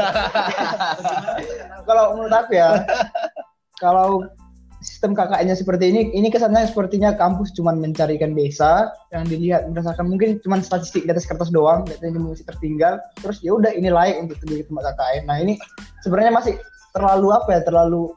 kalau 1.88 2.04
menurut 2.20 2.36
aku 2.36 2.52
ya 2.52 2.70
kalau 3.80 4.08
sistem 5.02 5.18
KKN-nya 5.18 5.58
seperti 5.58 5.90
ini 5.90 6.14
ini 6.14 6.30
kesannya 6.30 6.70
sepertinya 6.70 7.18
kampus 7.18 7.58
cuma 7.58 7.74
mencarikan 7.74 8.38
desa 8.38 8.94
yang 9.10 9.26
dilihat 9.26 9.66
berdasarkan 9.74 10.06
mungkin 10.06 10.38
cuma 10.46 10.62
statistik 10.62 11.10
di 11.10 11.10
atas 11.10 11.26
kertas 11.26 11.50
doang 11.50 11.90
ini 12.06 12.22
masih 12.22 12.46
tertinggal. 12.46 13.02
Terus 13.18 13.42
ya 13.42 13.58
udah 13.58 13.74
ini 13.74 13.90
layak 13.90 14.30
untuk 14.30 14.38
jadi 14.46 14.62
tempat 14.62 14.94
KKN. 14.94 15.24
Nah 15.26 15.42
ini 15.42 15.58
sebenarnya 16.06 16.38
masih 16.38 16.54
terlalu 16.94 17.34
apa 17.34 17.50
ya 17.50 17.62
terlalu 17.66 18.14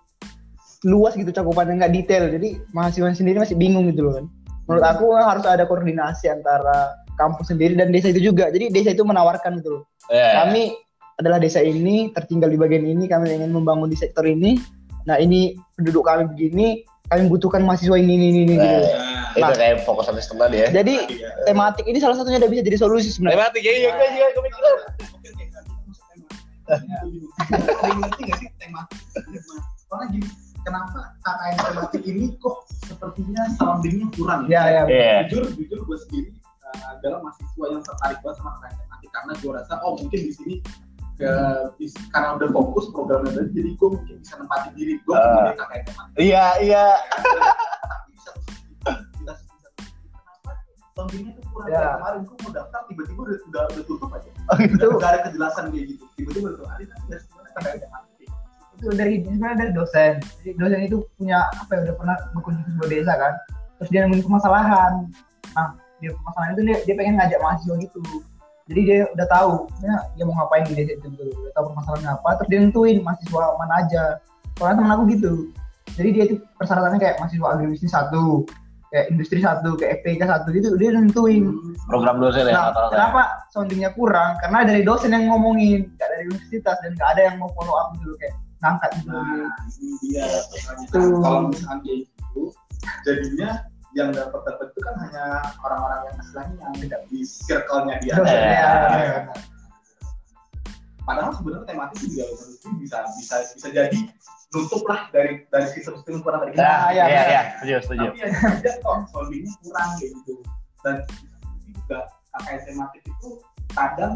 luas 0.85 1.17
gitu 1.17 1.33
cakupannya 1.33 1.81
nggak 1.81 1.95
detail. 1.97 2.29
Jadi 2.29 2.61
mahasiswa 2.77 3.17
sendiri 3.17 3.41
masih 3.41 3.57
bingung 3.57 3.89
gitu 3.89 4.05
loh 4.05 4.21
kan. 4.21 4.29
Menurut 4.69 4.85
aku 4.85 5.17
harus 5.17 5.45
ada 5.49 5.65
koordinasi 5.65 6.29
antara 6.29 7.01
kampus 7.17 7.49
sendiri 7.49 7.81
dan 7.81 7.97
desa 7.97 8.13
itu 8.13 8.29
juga. 8.29 8.53
Jadi 8.53 8.69
desa 8.69 8.93
itu 8.93 9.09
menawarkan 9.09 9.65
gitu 9.65 9.81
loh. 9.81 9.83
Eh, 10.13 10.33
kami 10.37 10.77
adalah 11.17 11.41
desa 11.41 11.65
ini 11.65 12.13
tertinggal 12.13 12.53
di 12.53 12.61
bagian 12.61 12.85
ini 12.85 13.09
kami 13.09 13.41
ingin 13.41 13.57
membangun 13.57 13.89
di 13.89 13.97
sektor 13.97 14.29
ini 14.29 14.61
nah 15.05 15.17
ini 15.17 15.53
penduduk 15.77 16.05
kami 16.05 16.25
begini 16.33 16.67
kami 17.07 17.29
butuhkan 17.29 17.61
mahasiswa 17.61 17.97
ini 18.01 18.17
ini 18.17 18.27
ini, 18.29 18.41
ini 18.49 18.55
gitu. 18.57 18.65
Eh, 18.65 19.13
Nah, 19.35 19.51
itu 19.51 19.59
Nah. 19.59 19.59
kayak 19.59 19.77
fokusan 19.83 20.15
sistem 20.15 20.39
tadi 20.47 20.63
ya. 20.63 20.69
jadi 20.71 20.95
tadi 20.95 21.19
ya. 21.19 21.31
tematik 21.43 21.85
ini 21.91 21.99
salah 21.99 22.15
satunya 22.15 22.39
udah 22.39 22.51
bisa 22.55 22.63
jadi 22.63 22.79
solusi 22.79 23.11
sebenarnya 23.11 23.51
Tematik 23.51 23.63
ya, 23.67 23.73
iya, 23.75 23.91
gue 23.91 24.09
juga 24.15 24.27
kepikiran. 24.31 24.75
Ngerti 27.99 28.23
sih 28.39 28.49
tematik? 28.57 28.99
Gini, 30.11 30.27
kenapa 30.63 30.99
KKN 31.23 31.57
tematik 31.71 32.03
ini 32.07 32.25
kok 32.39 32.57
sepertinya 32.87 33.43
soundingnya 33.59 34.07
kurang 34.15 34.47
ya 34.47 34.63
ya 34.71 34.83
Iya. 34.87 35.19
Jujur, 35.31 35.51
jujur 35.55 35.79
gue 35.83 35.99
sendiri 36.07 36.31
uh, 36.63 36.95
adalah 36.95 37.19
mahasiswa 37.23 37.65
yang 37.71 37.83
tertarik 37.83 38.19
banget 38.23 38.37
sama 38.39 38.51
KKN 38.59 38.77
tematik 38.81 39.11
karena 39.11 39.33
gue 39.39 39.51
rasa 39.55 39.75
oh 39.83 39.93
mungkin 39.99 40.19
di 40.19 40.33
sini 40.35 40.55
karena 42.11 42.29
udah 42.35 42.49
fokus 42.51 42.91
programnya 42.91 43.31
tadi 43.39 43.51
jadi 43.55 43.71
gue 43.79 43.89
mungkin 43.95 44.15
bisa 44.19 44.35
nempatin 44.35 44.73
diri 44.75 44.99
gue 44.99 45.15
uh. 45.15 45.55
KKN 45.55 45.83
tematik 45.87 46.15
Iya, 46.19 46.47
iya. 46.59 46.85
Kenapa? 49.15 49.45
Soundingnya 50.95 51.33
tuh 51.39 51.43
kurang 51.55 51.69
Ya. 51.71 51.99
Kemarin 51.99 52.21
gue 52.27 52.37
mau 52.43 52.51
daftar 52.51 52.81
tiba-tiba 52.91 53.21
udah, 53.27 53.39
udah, 53.47 53.63
udah 53.71 53.85
tutup 53.87 54.11
aja. 54.15 54.31
Oh, 54.51 54.57
gitu. 54.59 54.87
udah 54.95 55.09
ada 55.11 55.21
kejelasan 55.27 55.65
kayak 55.71 55.87
gitu. 55.95 56.05
Tiba-tiba 56.19 56.47
udah 56.55 56.67
ada 56.71 56.85
kan 56.87 56.99
dari 57.07 57.23
sebenarnya 57.23 57.79
tematik 57.83 58.15
itu 58.75 58.91
dari 58.99 59.15
sebenarnya 59.23 59.59
dari 59.59 59.73
dosen. 59.73 60.13
Jadi 60.43 60.51
dosen 60.59 60.81
itu 60.83 60.97
punya 61.17 61.39
apa 61.55 61.71
ya 61.73 61.81
udah 61.89 61.95
pernah 61.95 62.17
berkunjung 62.35 62.65
ke 62.67 62.71
sebuah 62.75 62.91
desa 62.91 63.13
kan. 63.15 63.35
Terus 63.79 63.89
dia 63.91 64.01
nemuin 64.07 64.23
permasalahan. 64.27 64.93
Nah 65.55 65.69
dia 66.03 66.11
permasalahan 66.11 66.51
itu 66.59 66.63
dia, 66.67 66.77
dia 66.85 66.95
pengen 66.99 67.15
ngajak 67.17 67.39
mahasiswa 67.41 67.75
gitu 67.81 68.01
jadi 68.65 68.81
dia 68.81 68.99
udah 69.13 69.27
tahu 69.29 69.53
ya, 69.85 69.97
dia 70.17 70.25
mau 70.25 70.35
ngapain 70.41 70.65
di 70.65 70.73
desa 70.73 70.97
itu 70.97 71.07
gitu 71.13 71.25
udah 71.29 71.53
tahu 71.53 71.65
permasalahannya 71.73 72.11
apa. 72.17 72.29
Terus 72.41 72.49
dia 72.49 72.59
nentuin 72.65 72.97
mahasiswa 73.05 73.45
mana 73.61 73.75
aja. 73.85 74.03
Soalnya 74.57 74.77
temen 74.81 74.93
aku 74.97 75.03
gitu. 75.13 75.33
Jadi 76.01 76.09
dia 76.17 76.23
itu 76.33 76.35
persyaratannya 76.57 76.97
kayak 76.97 77.17
mahasiswa 77.21 77.49
agribisnis 77.53 77.93
satu 77.93 78.49
kayak 78.89 79.11
industri 79.13 79.43
satu 79.45 79.77
kayak 79.77 80.01
FPK 80.01 80.23
satu 80.25 80.49
gitu. 80.57 80.81
Dia 80.81 80.97
nentuin. 80.97 81.53
Program 81.85 82.17
dosen 82.25 82.49
ya 82.49 82.57
nah, 82.57 82.73
ya? 82.73 82.89
kenapa 82.89 83.23
soundingnya 83.53 83.91
kurang? 83.93 84.41
Karena 84.41 84.65
dari 84.65 84.81
dosen 84.81 85.13
yang 85.13 85.29
ngomongin 85.29 85.85
gak 86.01 86.09
dari 86.09 86.25
universitas 86.33 86.81
dan 86.81 86.97
gak 86.97 87.09
ada 87.21 87.23
yang 87.29 87.37
mau 87.37 87.53
follow 87.53 87.77
up 87.77 87.93
dulu 88.01 88.17
kayak 88.17 88.33
ngangkat 88.65 88.91
gitu 88.97 89.09
Nah. 89.13 89.53
Tuh. 90.89 91.21
Kalau 91.21 91.53
misalkan 91.53 91.79
kayak 91.85 91.99
gitu, 92.09 92.43
jadinya 93.05 93.61
yang 93.95 94.11
dapat 94.11 94.41
dapat 94.43 94.67
itu 94.75 94.81
kan 94.83 94.95
hanya 95.07 95.25
orang-orang 95.63 96.01
yang 96.11 96.17
istilahnya 96.19 96.57
yang 96.59 96.75
tidak 96.83 97.01
di 97.09 97.19
circle-nya 97.23 97.97
dia. 98.03 98.15
Dosen, 98.19 98.35
ya. 98.35 98.71
Ya. 98.99 99.35
Padahal 101.05 101.33
sebenarnya 101.37 101.67
tematis 101.69 102.01
juga 102.03 102.25
itu 102.27 102.69
bisa 102.81 102.99
bisa 103.21 103.35
bisa 103.55 103.69
jadi 103.71 104.01
nutup 104.55 104.83
lah 104.89 105.11
dari 105.15 105.45
dari 105.53 105.67
sistem-sistem 105.71 106.25
kurang 106.25 106.49
tadi. 106.49 106.57
Nah, 106.59 106.91
iya, 106.91 107.05
iya, 107.07 107.23
iya. 107.29 107.43
iya, 107.63 107.79
setuju, 107.83 107.83
setuju. 107.85 108.07
Tapi 108.11 108.19
yang 108.25 108.35
saja 108.41 108.71
kok 108.83 108.99
solvingnya 109.13 109.53
kurang 109.63 109.89
kayak 110.01 110.11
gitu. 110.11 110.35
Dan 110.83 110.97
juga 111.71 111.99
KKN 112.35 112.61
tematik 112.67 113.03
itu 113.07 113.29
kadang 113.75 114.15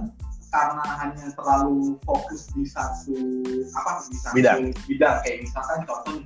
karena 0.49 0.85
hanya 1.05 1.27
terlalu 1.37 2.01
fokus 2.09 2.49
di 2.57 2.65
satu 2.65 3.15
apa 3.77 3.91
di 4.09 4.17
satu 4.17 4.35
Bidang. 4.41 4.73
bidang 4.89 5.17
kayak 5.21 5.45
misalkan 5.45 5.85
contoh 5.85 6.25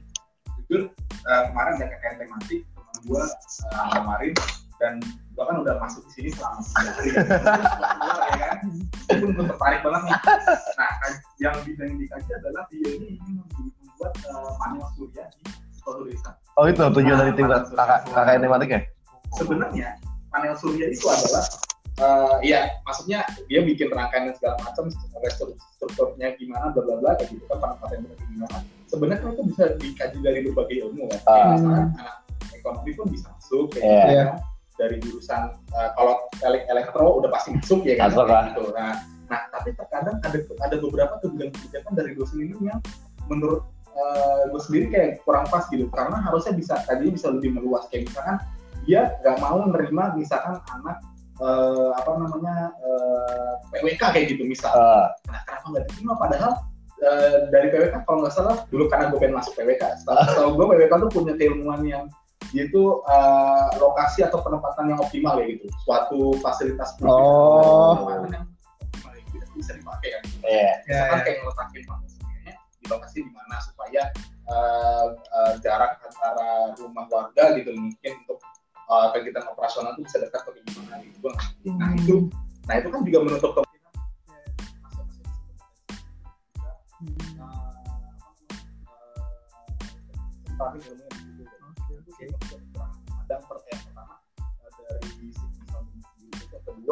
jujur 0.62 0.82
eh, 1.26 1.42
kemarin 1.50 1.72
ada 1.82 1.86
KKN 1.90 2.16
tematik 2.22 2.60
gua 3.06 3.24
eh, 3.26 3.88
kemarin 3.94 4.32
dan 4.80 4.94
gua 5.38 5.44
kan 5.48 5.56
udah 5.62 5.74
masuk 5.78 6.02
di 6.06 6.10
sini 6.14 6.28
selama 6.34 6.60
tiga 6.62 6.90
hari. 6.94 7.08
Ya, 8.32 8.46
kan 8.48 8.58
itu 9.12 9.24
gua 9.36 9.44
tertarik 9.54 9.80
banget 9.84 10.02
nih. 10.08 10.14
Nah 10.78 10.90
kan 10.98 11.12
yang 11.38 11.54
bidang 11.62 11.88
yang 11.94 11.98
dikaji 12.00 12.30
adalah 12.38 12.62
dia 12.72 12.88
ini 12.96 13.06
ingin 13.18 13.34
membuat 13.54 14.12
eh, 14.22 14.52
panel 14.58 14.86
surya 14.98 15.24
di 15.36 15.42
suatu 15.76 16.02
desa. 16.06 16.30
Oh 16.60 16.66
itu 16.68 16.80
tujuan 16.80 17.16
dari 17.16 17.32
tim 17.34 17.46
kakak 17.48 18.00
kakak 18.12 18.38
tematik 18.38 18.70
ya? 18.70 18.82
sebenarnya 19.36 19.96
panel 20.28 20.54
surya 20.56 20.86
itu 20.92 21.06
adalah 21.08 21.44
eh 22.00 22.56
ya 22.56 22.60
maksudnya 22.88 23.20
dia 23.52 23.60
bikin 23.60 23.92
rangkaian 23.92 24.32
dan 24.32 24.34
segala 24.40 24.56
macam 24.64 24.88
struktur 24.88 25.52
strukturnya 25.76 26.32
gimana 26.40 26.72
bla 26.72 26.82
bla 26.88 26.96
bla 27.04 27.10
kayak 27.20 27.36
gitu 27.36 27.44
kan 27.52 27.60
penempatan 27.60 28.00
berbagai 28.08 28.26
gimana 28.32 28.58
sebenarnya 28.88 29.28
itu 29.28 29.42
bisa 29.52 29.64
dikaji 29.76 30.18
dari 30.24 30.38
berbagai 30.48 30.76
ilmu 30.88 31.04
kan 31.12 31.20
misalkan 31.52 31.86
anak 32.00 32.16
ekonomi 32.54 32.92
pun 32.92 33.06
bisa 33.08 33.26
masuk 33.32 33.72
kayak 33.72 33.84
Iya. 33.84 33.96
gitu 34.02 34.14
kan. 34.16 34.28
Dari 34.72 34.96
jurusan 35.04 35.42
eh, 35.52 35.90
kalau 35.94 36.14
elek 36.40 36.64
elektro 36.66 37.20
udah 37.20 37.30
pasti 37.30 37.52
masuk 37.52 37.84
ya 37.84 37.94
kan? 37.96 38.12
Lah. 38.14 38.50
gitu. 38.50 38.72
Nah 38.72 38.92
nah 39.28 39.40
tapi 39.48 39.72
terkadang 39.72 40.20
ada 40.20 40.38
ada 40.60 40.76
beberapa 40.76 41.14
kebijakan-kebijakan 41.24 41.92
dari 41.96 42.12
dosen 42.12 42.38
ini 42.44 42.56
yang 42.68 42.80
menurut 43.28 43.64
eh, 43.92 44.40
gue 44.48 44.60
sendiri 44.60 44.86
kayak 44.88 45.10
kurang 45.22 45.44
pas 45.48 45.64
gitu. 45.68 45.88
Karena 45.92 46.20
harusnya 46.20 46.52
bisa 46.52 46.80
tadinya 46.84 47.12
bisa 47.12 47.28
lebih 47.32 47.52
meluas. 47.52 47.88
Kayak 47.88 48.08
misalkan 48.12 48.36
dia 48.82 49.14
nggak 49.22 49.36
mau 49.38 49.62
menerima 49.62 50.04
misalkan 50.18 50.56
anak 50.72 50.98
eh, 51.38 51.90
apa 51.96 52.10
namanya 52.18 52.72
eh, 52.80 53.52
PWK 53.72 54.02
kayak 54.10 54.26
gitu 54.36 54.42
misal. 54.44 54.72
Ah, 54.72 55.06
nah 55.28 55.40
kenapa 55.46 55.66
nggak 55.70 55.82
diterima? 55.88 56.12
Padahal 56.18 56.52
eh, 56.98 57.36
dari 57.52 57.66
PWK 57.70 57.94
kalau 58.04 58.18
nggak 58.26 58.34
salah 58.34 58.56
dulu 58.68 58.84
karena 58.90 59.12
gue 59.12 59.18
pengen 59.20 59.36
masuk 59.38 59.52
PWK 59.54 59.82
setahu 60.02 60.18
setahu 60.28 60.50
gue 60.56 60.66
PWK 60.72 60.92
tuh 60.98 61.10
punya 61.12 61.32
keilmuan 61.36 61.80
yang 61.84 62.04
dia 62.52 62.64
itu 62.64 62.82
eh, 63.02 63.68
lokasi 63.76 64.20
atau 64.22 64.38
penempatan 64.38 64.84
yang 64.86 65.00
optimal 65.00 65.40
ya 65.40 65.48
gitu 65.50 65.66
suatu 65.82 66.36
fasilitas 66.38 66.92
publik 66.94 67.08
Oh. 67.10 67.96
penempatan 67.98 68.30
yang 68.30 68.46
ya 69.08 69.20
gitu 69.32 69.44
bisa 69.54 69.72
dipakai 69.72 70.08
kan 70.10 70.22
Iya. 70.42 70.70
misalkan 70.84 71.20
kayak 71.22 71.36
ngeletakin 71.40 71.82
panasnya 71.82 72.52
di 72.76 72.86
lokasi 72.86 73.18
di 73.22 73.30
mana 73.30 73.56
supaya 73.58 74.02
eh, 74.44 75.06
eh, 75.08 75.52
jarak 75.58 75.96
antara 76.02 76.48
rumah 76.76 77.08
warga 77.08 77.56
gitu 77.56 77.72
mungkin 77.72 78.12
untuk 78.22 78.38
eh, 78.84 79.06
kegiatan 79.10 79.48
operasional 79.48 79.94
itu 79.94 80.04
bisa 80.04 80.20
dekat 80.20 80.40
atau 80.42 80.52
gimana 80.54 81.00
gitu 81.00 81.16
Gua 81.18 81.32
nggak 81.32 81.48
ngerti. 81.48 81.68
nah 81.74 81.90
itu 81.94 82.16
nah 82.62 82.74
itu 82.76 82.88
kan 82.88 83.00
juga 83.02 83.18
menutup 83.22 83.50
kemungkinan 83.54 83.92
masuk 84.78 85.04
masuk 85.08 85.24
tapi 90.52 90.78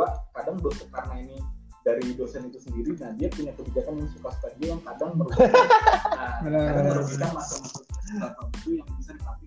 kedua 0.01 0.33
kadang 0.33 0.57
dosen 0.65 0.89
karena 0.89 1.15
ini 1.21 1.37
dari 1.85 2.17
dosen 2.17 2.49
itu 2.49 2.57
sendiri 2.57 2.97
nah 2.97 3.13
dia 3.21 3.29
punya 3.29 3.53
kebijakan 3.53 4.01
yang 4.01 4.09
suka-suka 4.17 4.49
dia 4.57 4.69
yang 4.73 4.81
kadang 4.81 5.11
merugikan 5.13 5.53
nah, 6.17 6.33
Benar, 6.41 6.65
kadang 6.73 6.85
merugikan 6.97 7.31
masa-masa 7.37 7.81
tertentu 7.85 8.69
yang 8.81 8.89
bisa 8.97 9.13
dipakai 9.13 9.47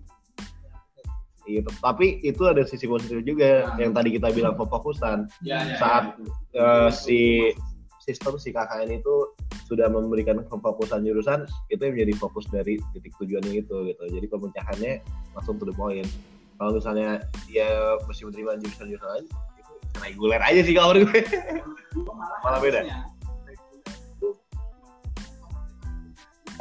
Gitu. 1.44 1.68
Tapi 1.76 2.24
itu 2.24 2.40
ada 2.48 2.64
sisi 2.64 2.88
positif 2.88 3.20
juga 3.20 3.68
Nah. 3.68 3.76
yang 3.76 3.92
tadi 3.92 4.16
kita 4.16 4.32
bilang 4.32 4.56
fokusan. 4.56 5.28
ya, 5.44 5.60
ya, 5.60 5.76
Saat, 5.76 6.16
ya, 6.16 6.24
itu. 6.24 6.32
eh, 6.56 6.88
si- 6.88 7.52
Sistem 8.00 8.40
si 8.40 8.48
KKN 8.48 8.96
itu 8.96 9.36
sudah 9.68 9.92
memberikan 9.92 10.40
fokusan 10.48 11.04
jurusan 11.04 11.44
itu 11.68 11.84
yang 11.84 12.00
menjadi 12.00 12.16
fokus 12.16 12.48
dari 12.48 12.80
titik 12.96 13.12
tujuannya 13.20 13.60
itu 13.60 13.76
gitu. 13.92 14.02
Jadi 14.08 14.24
pemecahannya 14.24 14.92
langsung 15.36 15.60
to 15.60 15.68
the 15.68 15.76
point. 15.76 16.08
Kalau 16.56 16.76
misalnya 16.76 17.20
dia 17.44 17.68
mesti 18.04 18.24
menerima 18.24 18.64
jurusan-jurusan 18.64 19.08
lain 19.12 19.24
itu 19.28 19.36
reguler 20.02 20.40
aja 20.42 20.60
sih 20.64 20.74
kalau 20.74 20.96
gue. 20.96 21.20
Malah, 22.02 22.38
Malah 22.42 22.60
beda. 22.62 22.80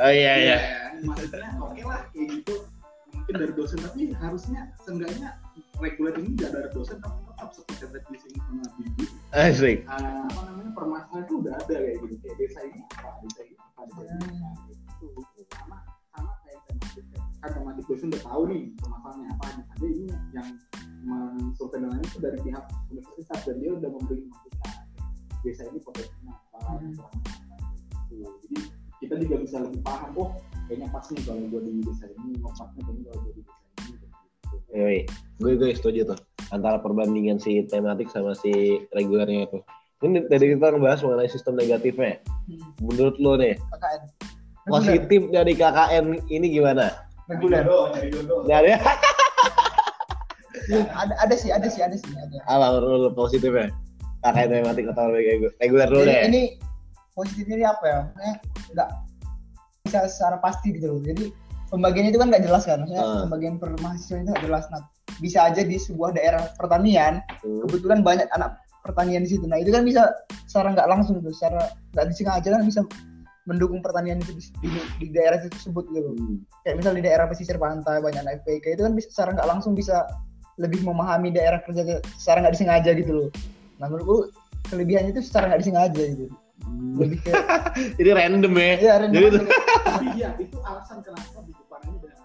Oh 0.02 0.10
iya 0.10 0.34
Iya, 0.42 0.58
maksudnya 1.06 1.54
oke 1.62 1.82
lah 1.86 2.02
kayak 2.10 2.28
gitu 2.42 2.66
mungkin 3.14 3.34
dari 3.40 3.54
dosen 3.54 3.80
tapi 3.80 4.10
harusnya 4.18 4.62
seenggaknya 4.82 5.38
reguler 5.78 6.18
ini 6.18 6.34
nggak 6.34 6.50
dari 6.50 6.70
dosen 6.74 6.98
tapi 6.98 7.24
tetap 7.30 7.50
seperti 7.54 7.82
yang 7.86 7.92
tadi 7.94 8.18
sini 8.20 8.38
sama 8.42 8.66
Bibi 8.76 9.06
Asik. 9.32 9.78
Ah, 9.86 10.26
apa 10.28 10.42
namanya 10.50 10.72
permasalahan 10.74 11.24
itu 11.24 11.34
udah 11.46 11.54
ada 11.56 11.76
kayak 11.78 11.98
gitu 12.04 12.16
kayak 12.26 12.36
desa 12.42 12.60
ini 12.66 12.82
apa 13.00 13.10
desa 13.22 13.42
ini 13.46 13.56
apa 13.62 13.82
desa 13.96 14.14
ini 14.18 14.38
apa 14.42 14.60
gitu. 14.68 15.06
itu 15.14 15.42
sama 15.54 15.78
sama 16.12 16.32
kayak 16.42 16.60
tematik 16.68 17.04
kan 17.40 17.50
tematik 17.54 17.84
dosen 17.86 18.08
udah 18.10 18.24
tahu 18.28 18.42
nih 18.50 18.64
permasalahannya 18.82 19.28
apa 19.30 19.46
ada 19.62 19.86
ini 19.88 20.06
yang 20.34 20.48
mensurvei 21.06 21.80
dengan 21.80 22.00
itu 22.02 22.18
dari 22.18 22.38
pihak 22.44 22.64
dan 23.42 23.56
dia 23.58 23.72
udah 23.74 23.90
memberi 23.90 24.22
masukan 24.30 24.72
desa 25.42 25.62
ini 25.68 25.80
potensinya 25.82 26.34
apa 26.54 26.72
Hmm. 26.74 26.94
gitu. 26.94 27.04
jadi 28.46 28.58
kita 29.02 29.14
juga 29.20 29.36
bisa 29.42 29.56
lebih 29.60 29.82
paham 29.84 30.12
oh 30.16 30.30
kayaknya 30.66 30.88
pas 30.88 31.06
nih 31.12 31.22
kalau 31.28 31.44
gue 31.50 31.62
di 31.66 31.72
desa 31.84 32.06
ini 32.08 32.32
oh 32.40 32.54
pasnya 32.56 32.82
kayaknya 32.86 33.04
kalau 33.10 33.20
gue 33.20 33.32
di 33.34 33.42
desa 33.42 33.56
ini 33.60 33.92
gitu. 33.92 34.06
Yoi. 34.74 35.00
Gue 35.38 35.52
gue 35.58 35.70
setuju 35.74 36.00
tuh 36.14 36.20
antara 36.50 36.78
perbandingan 36.80 37.42
si 37.42 37.66
tematik 37.66 38.08
sama 38.14 38.38
si 38.38 38.54
regulernya 38.94 39.50
itu. 39.50 39.60
Ini 40.04 40.28
tadi 40.30 40.46
kita 40.54 40.72
ngebahas 40.72 41.00
mengenai 41.02 41.32
sistem 41.32 41.56
negatifnya. 41.56 42.20
Menurut 42.80 43.16
lo 43.18 43.40
nih, 43.40 43.56
KKN 43.56 44.02
positif 44.68 45.22
dari 45.32 45.54
KKN 45.56 46.06
ini 46.28 46.48
gimana? 46.52 46.92
reguler 47.26 47.64
Jodoh, 47.64 47.84
nyari 47.96 48.10
jodoh. 48.12 48.40
Dari 50.70 50.86
ada 50.92 51.14
ada 51.20 51.36
sih 51.36 51.50
ada 51.52 51.68
sih 51.68 51.82
ada 51.84 51.96
sih 51.98 52.12
ada 52.16 52.38
apa 52.48 52.80
menurut 52.80 53.00
lo 53.08 53.12
positifnya? 53.12 53.70
KKN 54.24 54.64
tematik 54.64 54.86
atau 54.96 55.12
reguler 55.12 55.52
reguler 55.60 55.88
dulu 55.92 56.04
deh. 56.08 56.24
ini 56.32 56.42
positifnya 57.12 57.56
ini 57.60 57.66
apa 57.68 57.84
ya? 57.84 58.00
Maksudnya 58.08 58.36
nggak 58.72 58.90
bisa 59.84 60.00
secara 60.08 60.38
pasti 60.40 60.72
gitu 60.72 60.88
loh. 60.88 61.00
Jadi 61.04 61.28
pembagiannya 61.68 62.12
itu 62.16 62.20
kan 62.24 62.28
nggak 62.32 62.44
jelas 62.48 62.64
kan. 62.64 62.78
Maksudnya 62.88 63.04
Ah. 63.04 63.22
pembagian 63.28 63.56
per 63.60 63.76
mahasiswa 63.84 64.24
itu 64.24 64.32
nggak 64.32 64.44
jelas. 64.48 64.66
Nah, 64.72 64.82
bisa 65.20 65.40
aja 65.46 65.62
di 65.62 65.76
sebuah 65.76 66.16
daerah 66.16 66.48
pertanian 66.56 67.20
Hmm. 67.44 67.68
kebetulan 67.68 68.00
banyak 68.02 68.28
anak 68.32 68.56
pertanian 68.82 69.28
di 69.28 69.36
situ. 69.36 69.44
Nah 69.46 69.60
itu 69.60 69.70
kan 69.76 69.84
bisa 69.84 70.12
secara 70.48 70.72
nggak 70.72 70.88
langsung 70.88 71.20
tuh, 71.20 71.36
secara 71.36 71.68
nggak 71.92 72.06
disengaja 72.12 72.48
kan 72.56 72.64
bisa 72.64 72.82
mendukung 73.44 73.84
pertanian 73.84 74.24
itu 74.24 74.40
di, 74.40 74.44
di- 74.64 74.88
di 75.04 75.08
daerah 75.12 75.36
tersebut 75.44 75.84
gitu. 75.92 76.16
Hmm. 76.16 76.40
Kayak 76.64 76.76
misal 76.80 76.94
di 76.96 77.04
daerah 77.04 77.26
pesisir 77.28 77.60
pantai 77.60 78.00
banyak 78.00 78.24
anak 78.24 78.40
FPK 78.48 78.80
itu 78.80 78.82
kan 78.88 78.94
bisa 78.96 79.08
secara 79.12 79.30
nggak 79.36 79.50
langsung 79.52 79.76
bisa 79.76 80.08
lebih 80.62 80.86
memahami 80.86 81.34
daerah 81.34 81.60
kerja 81.66 82.02
secara 82.18 82.46
nggak 82.46 82.56
disengaja 82.56 82.92
gitu 82.94 83.12
loh. 83.12 83.30
Nah 83.82 83.90
menurutku 83.90 84.30
kelebihannya 84.70 85.12
itu 85.14 85.22
secara 85.26 85.50
nggak 85.54 85.62
disengaja 85.66 86.02
gitu. 86.14 86.26
Lebih 86.98 87.18
ke 87.26 87.32
Jadi 88.00 88.10
random 88.14 88.54
ya. 88.56 88.74
Iya, 88.78 88.94
random 89.02 89.16
Jadi 89.18 89.26
aja. 89.28 89.40
tapi 89.94 90.08
ya 90.16 90.30
itu 90.40 90.58
alasan 90.64 90.98
kenapa 91.02 91.40
di 91.44 91.52
depan 91.52 91.80
ini 91.90 91.98
banyak 92.00 92.22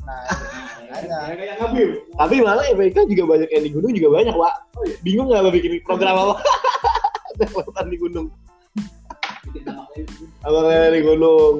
Nah, 0.00 0.24
ngambil 1.60 1.88
Tapi 2.16 2.34
malah 2.40 2.64
EPK 2.72 2.96
juga 3.14 3.36
banyak 3.36 3.48
yang 3.52 3.64
di 3.68 3.70
gunung 3.70 3.92
juga 3.94 4.08
banyak, 4.16 4.34
Pak. 4.34 4.54
Oh, 4.74 4.84
iya. 4.88 4.96
Bingung 5.04 5.28
nggak 5.30 5.44
lo 5.44 5.50
bikin 5.52 5.78
program 5.84 6.16
apa? 6.16 6.34
Ada 7.78 7.86
di 7.88 7.98
gunung. 8.00 8.26
bikin 9.46 9.62
nama 9.64 9.82
lain 9.92 10.06
Abang 10.44 10.92
di 10.92 11.00
gunung. 11.04 11.56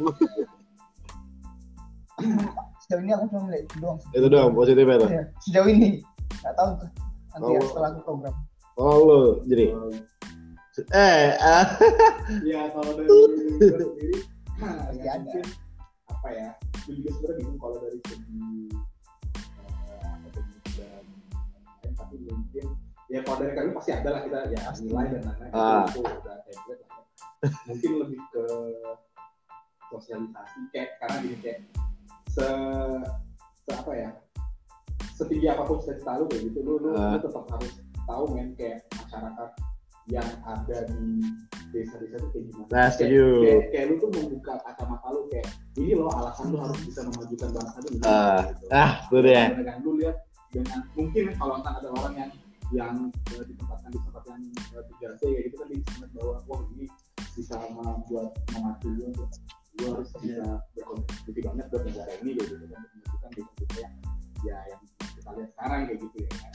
Sejauh 2.91 3.07
ini 3.07 3.13
aku 3.15 3.25
cuma 3.31 3.43
melihat 3.47 3.63
itu 3.71 3.77
doang. 3.79 3.99
Itu 4.11 4.27
doang 4.27 4.51
positifnya 4.51 4.97
tuh. 4.99 5.11
Ya, 5.15 5.23
sejauh 5.39 5.69
ini 5.71 5.89
nggak 6.43 6.55
tahu 6.59 6.71
tuh. 6.75 6.89
Nanti 7.31 7.47
ya 7.47 7.61
Oh. 7.63 7.67
setelah 7.71 7.89
aku 7.89 8.01
program. 8.03 8.35
Oh 8.75 8.97
lo, 8.99 9.21
jadi 9.47 9.65
eh 10.91 11.37
ah, 11.37 11.67
ya 12.41 12.73
kalau 12.73 12.97
dari 12.97 13.07
sendiri 13.61 14.17
nah, 14.57 14.89
ya 14.97 15.11
ada. 15.13 15.41
apa 16.09 16.29
ya 16.33 16.49
gue 16.89 16.95
juga 16.97 17.11
sebenarnya 17.13 17.37
bingung 17.37 17.59
kalau 17.61 17.77
dari 17.79 17.99
segi 18.01 18.41
eh, 20.81 21.05
dan 21.85 21.93
tapi 21.93 22.17
mungkin 22.25 22.67
ya 23.07 23.21
kalau 23.23 23.37
dari 23.39 23.53
kami 23.53 23.71
pasti 23.77 23.91
ada 23.93 24.09
lah 24.09 24.21
kita 24.25 24.39
ya 24.49 24.61
nilai 24.81 25.07
dan 25.13 25.21
lain-lain 25.29 25.53
Ah. 25.53 25.85
itu 25.85 26.01
udah 26.01 26.17
template 26.49 26.81
lah 26.81 26.89
ya. 26.97 27.49
mungkin 27.69 27.91
lebih 28.01 28.21
ke 28.33 28.45
sosialisasi 29.91 30.59
kayak 30.73 30.89
karena 30.97 31.17
gini 31.21 31.37
kayak 31.45 31.59
se, 32.31 32.47
se 33.61 33.71
apa 33.75 33.93
ya 33.93 34.11
setinggi 35.15 35.47
apa 35.47 35.63
pun 35.65 35.77
cita-cita 35.79 36.17
lu 36.17 36.25
kayak 36.27 36.43
gitu 36.49 36.59
lu 36.63 36.75
lu, 36.79 36.89
Ah. 36.95 37.15
lu 37.15 37.19
tetap 37.21 37.45
harus 37.51 37.73
tahu 38.07 38.25
men 38.33 38.55
kayak 38.55 38.79
masyarakat 38.95 39.51
yang 40.09 40.27
ada 40.43 40.79
di 40.91 41.23
desa-desa 41.71 42.17
itu 42.19 42.29
kayak 42.33 42.45
gimana 42.51 42.65
Nah, 42.65 42.71
Kayak- 42.71 42.93
setuju. 42.97 43.25
kayak, 43.45 43.63
kayak 43.71 43.85
lu 43.87 43.95
tuh 43.97 44.11
membuka 44.11 44.53
kacamata 44.61 45.09
lu 45.11 45.21
kayak 45.29 45.47
ini 45.77 45.93
loh 45.95 46.11
alasan 46.11 46.47
lu 46.51 46.59
harus 46.59 46.79
bisa 46.83 47.01
memajukan 47.05 47.49
bangsa 47.53 47.77
lu 47.79 47.89
gitu. 47.93 48.05
Ah. 48.09 48.41
Gitu. 48.49 48.65
Ah, 48.73 48.91
itu 49.05 49.17
dia. 49.23 49.43
dengan 49.55 49.77
lu 49.85 49.91
lihat 50.01 50.17
dengan 50.51 50.79
mungkin 50.99 51.25
kalau 51.39 51.55
ada 51.59 51.89
orang 51.95 52.15
yang 52.17 52.31
yang 52.71 52.95
eh, 53.35 53.45
ditempatkan 53.45 53.91
di 53.91 53.99
tempat 54.03 54.23
yang 54.27 54.41
eh, 54.47 54.83
3C 54.99 55.21
kayak 55.21 55.43
gitu 55.47 55.57
kan 55.59 55.67
dia 55.71 55.79
bisa 55.79 55.93
melihat 55.99 56.11
bahwa 56.19 56.35
wah 56.49 56.61
ini 56.73 56.87
bisa 57.35 57.55
membuat 57.71 58.29
memacu 58.51 58.89
lu 58.91 59.03
untuk 59.11 59.29
lu 59.79 59.85
harus 59.95 60.11
bisa 60.19 60.47
berkontribusi 60.75 61.41
banget 61.47 61.67
buat 61.71 61.83
negara 61.87 62.13
ini 62.21 62.31
gitu 62.35 62.53
kan 62.59 62.69
menunjukkan 62.75 63.31
di 63.31 63.43
tempat 63.47 63.79
yang 63.79 63.95
ya 64.41 64.59
yang 64.73 64.81
kita 64.99 65.31
lihat 65.37 65.51
sekarang 65.55 65.81
kayak 65.87 65.99
gitu 66.03 66.17
ya 66.25 66.31
kan 66.35 66.53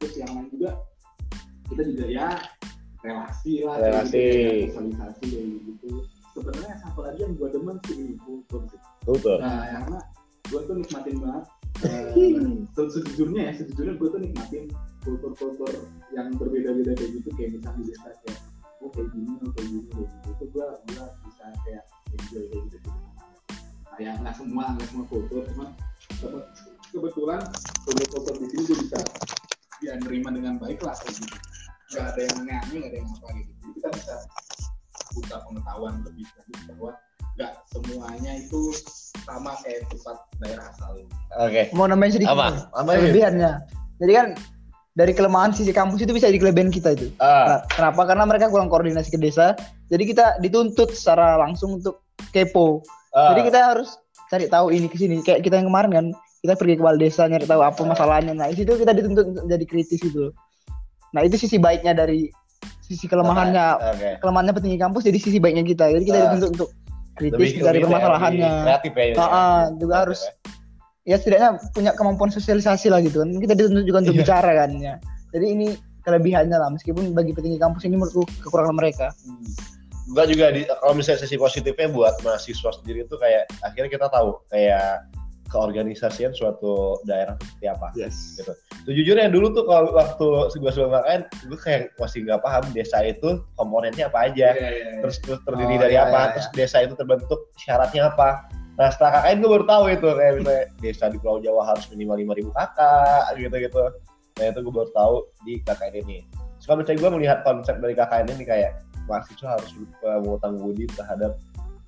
terus 0.00 0.14
yang 0.16 0.30
lain 0.34 0.46
juga 0.50 0.70
kita 1.70 1.82
juga 1.86 2.04
ya 2.10 2.28
relasi 3.00 3.52
lah 3.64 3.76
Relasi. 3.80 4.12
gitu, 4.12 4.28
kayak 4.28 4.70
sosialisasi 4.74 5.24
kayak 5.30 5.48
gitu 5.64 5.90
sebenarnya 6.30 6.74
satu 6.82 7.00
lagi 7.04 7.20
yang 7.26 7.34
gue 7.36 7.48
demen 7.50 7.76
sih 7.84 7.94
ini 7.98 8.14
kultur 8.22 8.62
sih. 8.70 8.80
Nah, 9.42 9.66
karena 9.66 9.98
gue 10.50 10.60
tuh 10.62 10.74
nikmatin 10.78 11.16
banget. 11.18 11.44
se- 12.76 12.92
sejujurnya 12.92 13.42
ya, 13.50 13.52
sejujurnya 13.56 13.94
gue 13.98 14.08
tuh 14.08 14.20
nikmatin 14.20 14.64
kultur-kultur 15.02 15.72
yang 16.14 16.28
berbeda-beda 16.36 16.92
kayak 16.94 17.10
gitu, 17.18 17.28
kayak 17.34 17.50
misalnya 17.56 17.78
di 17.80 17.84
desa 17.88 18.08
kayak, 18.24 18.40
oh 18.84 18.90
kayak 18.92 19.08
gini, 19.10 19.32
oh 19.40 19.50
kayak 19.56 19.66
gini, 19.68 19.80
kayak 19.90 20.06
gitu. 20.06 20.28
Itu 20.30 20.44
gue 20.52 20.66
gue 20.86 21.04
bisa 21.26 21.44
kayak 21.66 21.84
kayak 22.18 22.46
gitu. 22.70 22.78
Ya 24.00 24.16
nggak 24.16 24.34
semua, 24.34 24.64
nggak 24.74 24.86
semua 24.88 25.04
kultur, 25.12 25.42
cuma 25.52 25.66
kebe- 26.18 26.48
kebetulan 26.90 27.40
kultur-kultur 27.84 28.34
di 28.40 28.46
sini 28.48 28.62
gue 28.64 28.76
bisa 28.88 28.98
ya 29.84 29.92
nerima 30.00 30.28
dengan 30.32 30.56
baik 30.56 30.80
lah 30.80 30.96
kayak 31.04 31.20
gitu. 31.20 31.36
Gak 31.90 32.14
ada 32.14 32.20
yang 32.22 32.36
aneh-aneh, 32.46 32.76
gak 32.86 32.90
ada 32.90 32.96
yang 33.02 33.08
apa 33.10 33.28
gitu. 33.34 33.50
Jadi 33.50 33.70
kita 33.76 33.88
bisa 33.98 34.14
buka 35.10 35.36
pengetahuan 35.42 35.94
lebih 36.06 36.24
lanjut 36.38 36.60
bahwa 36.70 36.90
nggak 37.34 37.52
semuanya 37.72 38.32
itu 38.38 38.60
sama 39.26 39.52
kayak 39.64 39.82
pusat 39.90 40.18
daerah 40.38 40.70
asal 40.70 40.92
ini. 40.94 41.10
Oke. 41.40 41.62
Mau 41.74 41.90
nambahin 41.90 42.14
sedikit. 42.14 42.36
Apa? 42.36 42.70
Apa? 42.78 42.90
Kelebihannya. 42.94 43.52
Jadi 44.00 44.12
kan 44.14 44.26
dari 44.90 45.14
kelemahan 45.14 45.54
sisi 45.54 45.70
kampus 45.70 46.02
itu 46.02 46.10
bisa 46.10 46.26
jadi 46.26 46.38
kelebihan 46.38 46.68
kita 46.68 46.92
itu. 46.92 47.08
Ah, 47.16 47.46
Nah, 47.46 47.58
kenapa? 47.68 48.10
Karena 48.10 48.24
mereka 48.26 48.50
kurang 48.50 48.66
koordinasi 48.66 49.14
ke 49.14 49.18
desa. 49.18 49.54
Jadi 49.86 50.02
kita 50.04 50.38
dituntut 50.38 50.90
secara 50.92 51.38
langsung 51.38 51.78
untuk 51.78 52.02
kepo. 52.30 52.82
ah. 53.10 53.30
Jadi 53.32 53.50
kita 53.50 53.58
harus 53.70 53.94
cari 54.28 54.46
tahu 54.46 54.70
ini 54.70 54.86
ke 54.86 54.98
sini. 54.98 55.22
Kayak 55.22 55.42
kita 55.42 55.58
yang 55.58 55.70
kemarin 55.70 55.90
kan, 55.90 56.06
kita 56.40 56.54
pergi 56.54 56.74
ke 56.74 56.82
desa 56.96 57.22
nyari 57.26 57.46
tahu 57.46 57.62
apa 57.62 57.80
masalahnya. 57.82 58.32
Nah, 58.34 58.50
di 58.50 58.58
situ 58.58 58.72
kita 58.74 58.90
dituntut 58.90 59.26
untuk 59.28 59.44
jadi 59.46 59.64
kritis 59.64 60.00
itu. 60.00 60.30
Nah, 61.10 61.22
itu 61.22 61.34
sisi 61.36 61.58
baiknya 61.58 61.94
dari 61.94 62.30
sisi 62.80 63.06
kelemahannya. 63.06 63.66
Oke. 63.94 64.10
Kelemahannya 64.18 64.54
petinggi 64.54 64.78
kampus 64.78 65.06
jadi 65.06 65.18
sisi 65.18 65.38
baiknya 65.38 65.62
kita. 65.62 65.86
Jadi 65.90 66.04
kita 66.04 66.18
Ah. 66.18 66.24
dituntut 66.34 66.50
untuk 66.54 66.68
kritis 67.14 67.38
Lebih- 67.38 67.62
dari 67.62 67.78
lebih 67.78 67.86
permasalahannya. 67.90 68.50
kreatif 68.66 68.92
ya. 68.92 69.04
Ah, 69.14 69.22
ah, 69.22 69.58
juga 69.74 69.94
harus 70.02 70.20
ya 71.02 71.16
setidaknya 71.16 71.50
punya 71.70 71.90
kemampuan 71.92 72.28
sosialisasi 72.28 72.88
lah 72.88 73.00
gitu 73.00 73.20
kan 73.20 73.32
kita 73.34 73.52
dituntut 73.54 73.84
juga 73.84 73.98
untuk 74.00 74.14
Iya. 74.14 74.22
bicara 74.22 74.50
kan 74.54 74.70
ya 74.76 74.94
jadi 75.30 75.46
ini 75.48 75.66
kelebihannya 76.00 76.56
lah 76.56 76.68
meskipun 76.68 77.12
bagi 77.12 77.30
petinggi 77.30 77.56
kampus 77.56 77.84
ini 77.84 77.96
menurutku 77.96 78.24
kekurangan 78.42 78.74
mereka 78.74 79.08
Enggak 80.06 80.26
juga 80.26 80.46
di 80.50 80.60
kalau 80.66 80.92
misalnya 80.92 81.22
sisi 81.22 81.38
positifnya 81.38 81.86
buat 81.86 82.18
mahasiswa 82.20 82.70
sendiri 82.74 83.06
itu 83.06 83.14
kayak 83.14 83.46
akhirnya 83.62 83.86
kita 83.88 84.06
tahu 84.10 84.42
kayak 84.50 85.06
keorganisasian 85.46 86.30
suatu 86.30 86.98
daerah 87.04 87.34
seperti 87.36 87.66
apa. 87.66 87.86
yes 87.94 88.34
Gitu. 88.34 88.52
Sejujurnya 88.86 89.28
dulu 89.28 89.50
tuh 89.50 89.66
kalau 89.66 89.90
waktu 89.90 90.26
gue 90.52 90.70
sebelum 90.70 90.94
makan, 90.94 91.20
gue 91.44 91.58
kayak 91.58 91.94
masih 91.94 92.22
nggak 92.22 92.40
paham 92.40 92.64
desa 92.70 93.02
itu 93.02 93.38
komponennya 93.54 94.06
apa 94.06 94.30
aja. 94.30 94.50
terus 94.98 95.18
terus 95.20 95.38
terdiri 95.42 95.74
Oh, 95.74 95.80
dari 95.80 95.94
iya, 95.94 96.06
apa 96.06 96.18
iya, 96.20 96.30
terus 96.34 96.46
desa 96.54 96.76
itu 96.80 96.94
terbentuk 96.94 97.40
syaratnya 97.56 98.10
apa 98.10 98.50
nah 98.80 98.88
setelah 98.88 99.20
KKN 99.20 99.36
gue 99.44 99.50
baru 99.52 99.64
tahu 99.68 99.84
itu 99.92 100.08
kayak 100.08 100.32
misalnya 100.40 100.64
desa 100.80 101.04
di 101.12 101.18
Pulau 101.20 101.36
Jawa 101.44 101.68
harus 101.68 101.84
minimal 101.92 102.16
lima 102.16 102.32
ribu 102.32 102.48
kakak 102.56 103.36
gitu 103.36 103.52
gitu 103.60 103.84
nah 104.40 104.44
itu 104.48 104.58
gue 104.64 104.72
baru 104.72 104.90
tahu 104.96 105.14
di 105.44 105.60
KKN 105.60 105.94
ini 106.08 106.18
kalau 106.64 106.80
misalnya 106.80 107.00
gue 107.00 107.10
melihat 107.16 107.38
konsep 107.44 107.76
dari 107.80 107.94
KKN 107.96 108.26
ini 108.36 108.44
kayak 108.44 108.72
mahasiswa 109.08 109.58
harus 109.58 109.70
uh, 110.04 110.20
mengutang 110.22 110.54
budi 110.60 110.86
terhadap 110.92 111.34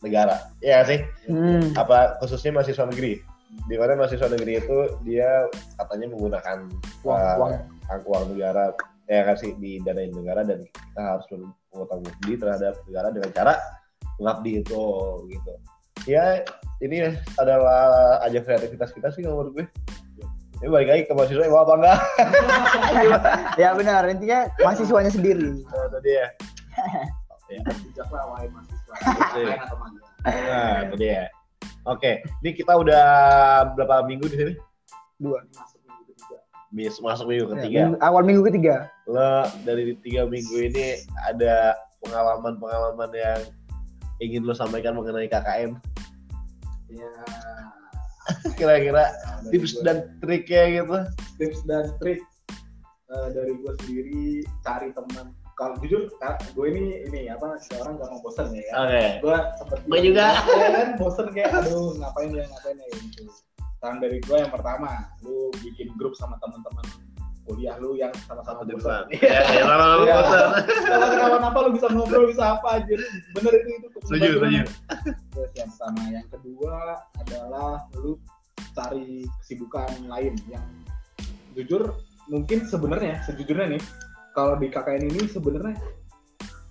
negara. 0.03 0.51
Iya 0.59 0.83
sih? 0.83 1.01
Hmm. 1.31 1.71
apa 1.79 2.19
khususnya 2.19 2.57
mahasiswa 2.57 2.89
negeri. 2.91 3.23
Di 3.69 3.77
mana 3.79 3.95
mahasiswa 3.95 4.27
negeri 4.27 4.59
itu 4.59 4.79
dia 5.07 5.47
katanya 5.79 6.11
menggunakan 6.11 6.59
uang, 7.07 7.21
uh, 7.21 7.37
uang. 7.39 7.53
ang- 7.93 8.07
uang 8.11 8.25
negara. 8.35 8.75
Ya 9.07 9.23
kasih 9.29 9.55
di 9.61 9.79
danain 9.87 10.15
negara 10.15 10.43
dan 10.47 10.65
kita 10.67 11.01
harus 11.03 11.27
mengutang 11.71 12.01
budi 12.01 12.33
terhadap 12.39 12.75
negara 12.89 13.09
dengan 13.13 13.31
cara 13.35 13.55
mengabdi 14.17 14.63
itu 14.63 14.83
gitu 15.31 15.53
ya 16.05 16.43
ini 16.79 17.07
adalah 17.37 17.83
ajang 18.23 18.43
kreativitas 18.43 18.91
kita 18.91 19.09
sih 19.11 19.23
kalau 19.23 19.43
menurut 19.43 19.53
gue. 19.57 19.67
Ini 20.59 20.71
balik 20.71 20.89
lagi 20.89 21.03
ke 21.07 21.13
mahasiswa 21.13 21.47
mau 21.47 21.63
apa 21.63 21.75
enggak 21.75 21.99
ya 23.63 23.69
benar. 23.75 24.03
Intinya 24.07 24.47
mahasiswanya 24.59 25.11
sendiri. 25.11 25.59
Nah, 25.61 25.87
tadi 25.91 26.11
ya. 26.13 26.27
Bijak 27.83 28.09
lah 28.09 28.25
wahai 28.31 28.47
mahasiswa. 28.49 28.95
Atau 29.59 29.77
magang 29.79 30.11
nah 30.23 30.87
itu 30.87 30.95
dia 30.97 31.27
oke 31.83 32.23
ini 32.47 32.51
kita 32.55 32.71
udah 32.73 33.07
berapa 33.75 34.07
minggu 34.07 34.31
di 34.31 34.37
sini? 34.39 34.53
Dua. 35.19 35.43
Masuk 35.51 35.83
minggu 35.83 36.03
ketiga. 36.09 36.39
Bis 36.71 36.95
masuk 36.99 37.27
minggu 37.27 37.45
Ya, 37.45 37.53
ketiga. 37.59 37.79
minggu- 37.85 38.01
awal 38.01 38.23
minggu 38.23 38.43
ketiga. 38.47 38.77
Lo 39.05 39.43
dari 39.67 39.99
tiga 39.99 40.23
minggu 40.25 40.57
ini 40.63 40.95
ada 41.21 41.75
pengalaman-pengalaman 42.01 43.11
yang 43.13 43.41
ingin 44.19 44.47
lo 44.47 44.55
sampaikan 44.55 44.95
mengenai 44.95 45.27
KKN 45.27 45.75
ya 46.93 47.11
kira-kira 48.59 49.11
tips 49.51 49.83
dan 49.83 50.15
triknya 50.23 50.83
gitu? 50.83 50.99
Tips 51.43 51.61
dan 51.67 51.91
trik 51.99 52.23
eh, 53.11 53.29
dari 53.35 53.53
gue 53.59 53.73
sendiri 53.83 54.23
cari 54.63 54.89
teman. 54.95 55.35
Kalau 55.59 55.77
jujur 55.85 56.09
gue 56.57 56.67
ini 56.73 57.07
ini 57.13 57.29
apa 57.29 57.61
seorang 57.71 58.01
gak 58.01 58.09
mau 58.09 58.21
bosan 58.25 58.55
ya 58.55 58.63
kan 58.73 58.77
oke. 58.89 59.05
Gue 59.21 59.37
sempet 59.59 59.79
Gua 59.87 59.99
juga. 60.01 60.27
ya 60.63 60.69
kan 60.71 60.89
bosen 60.97 61.27
kayak 61.35 61.51
aduh 61.51 61.99
ngapain 61.99 62.31
ya 62.31 62.45
ngapain 62.47 62.77
ya 62.79 62.89
gitu. 63.11 63.23
Saran 63.83 63.99
dari 63.99 64.23
gue 64.23 64.37
yang 64.39 64.53
pertama 64.55 65.11
lu 65.27 65.51
bikin 65.59 65.91
grup 65.99 66.15
sama 66.15 66.39
teman-teman 66.39 66.87
kuliah 67.43 67.75
lu 67.83 67.99
yang 67.99 68.13
sama-sama 68.27 68.63
bosan. 68.63 69.05
ya 69.19 69.41
ya 69.51 69.63
sama 69.67 69.85
Iya. 70.03 70.15
bosan. 70.15 70.49
Kalau 70.87 71.05
ada 71.07 71.17
kawan 71.19 71.43
apa 71.43 71.59
lu 71.59 71.71
bisa 71.75 71.87
ngobrol 71.91 72.25
bisa 72.31 72.45
apa 72.59 72.69
aja 72.79 72.95
bener 73.35 73.53
itu 73.59 73.69
itu 73.77 73.89
setuju 74.07 74.29
setuju. 74.39 74.63
Terus 75.33 75.51
yang 75.59 75.69
pertama 75.75 76.01
yang 76.11 76.27
kedua 76.31 76.77
adalah 77.19 77.73
lu 77.99 78.15
cari 78.73 79.27
kesibukan 79.43 79.91
lain 80.07 80.35
yang 80.49 80.65
jujur 81.53 81.93
mungkin 82.31 82.65
sebenarnya 82.65 83.21
sejujurnya 83.27 83.77
nih 83.77 83.83
kalau 84.33 84.57
di 84.57 84.73
KKN 84.73 85.13
ini 85.13 85.29
sebenarnya 85.29 85.77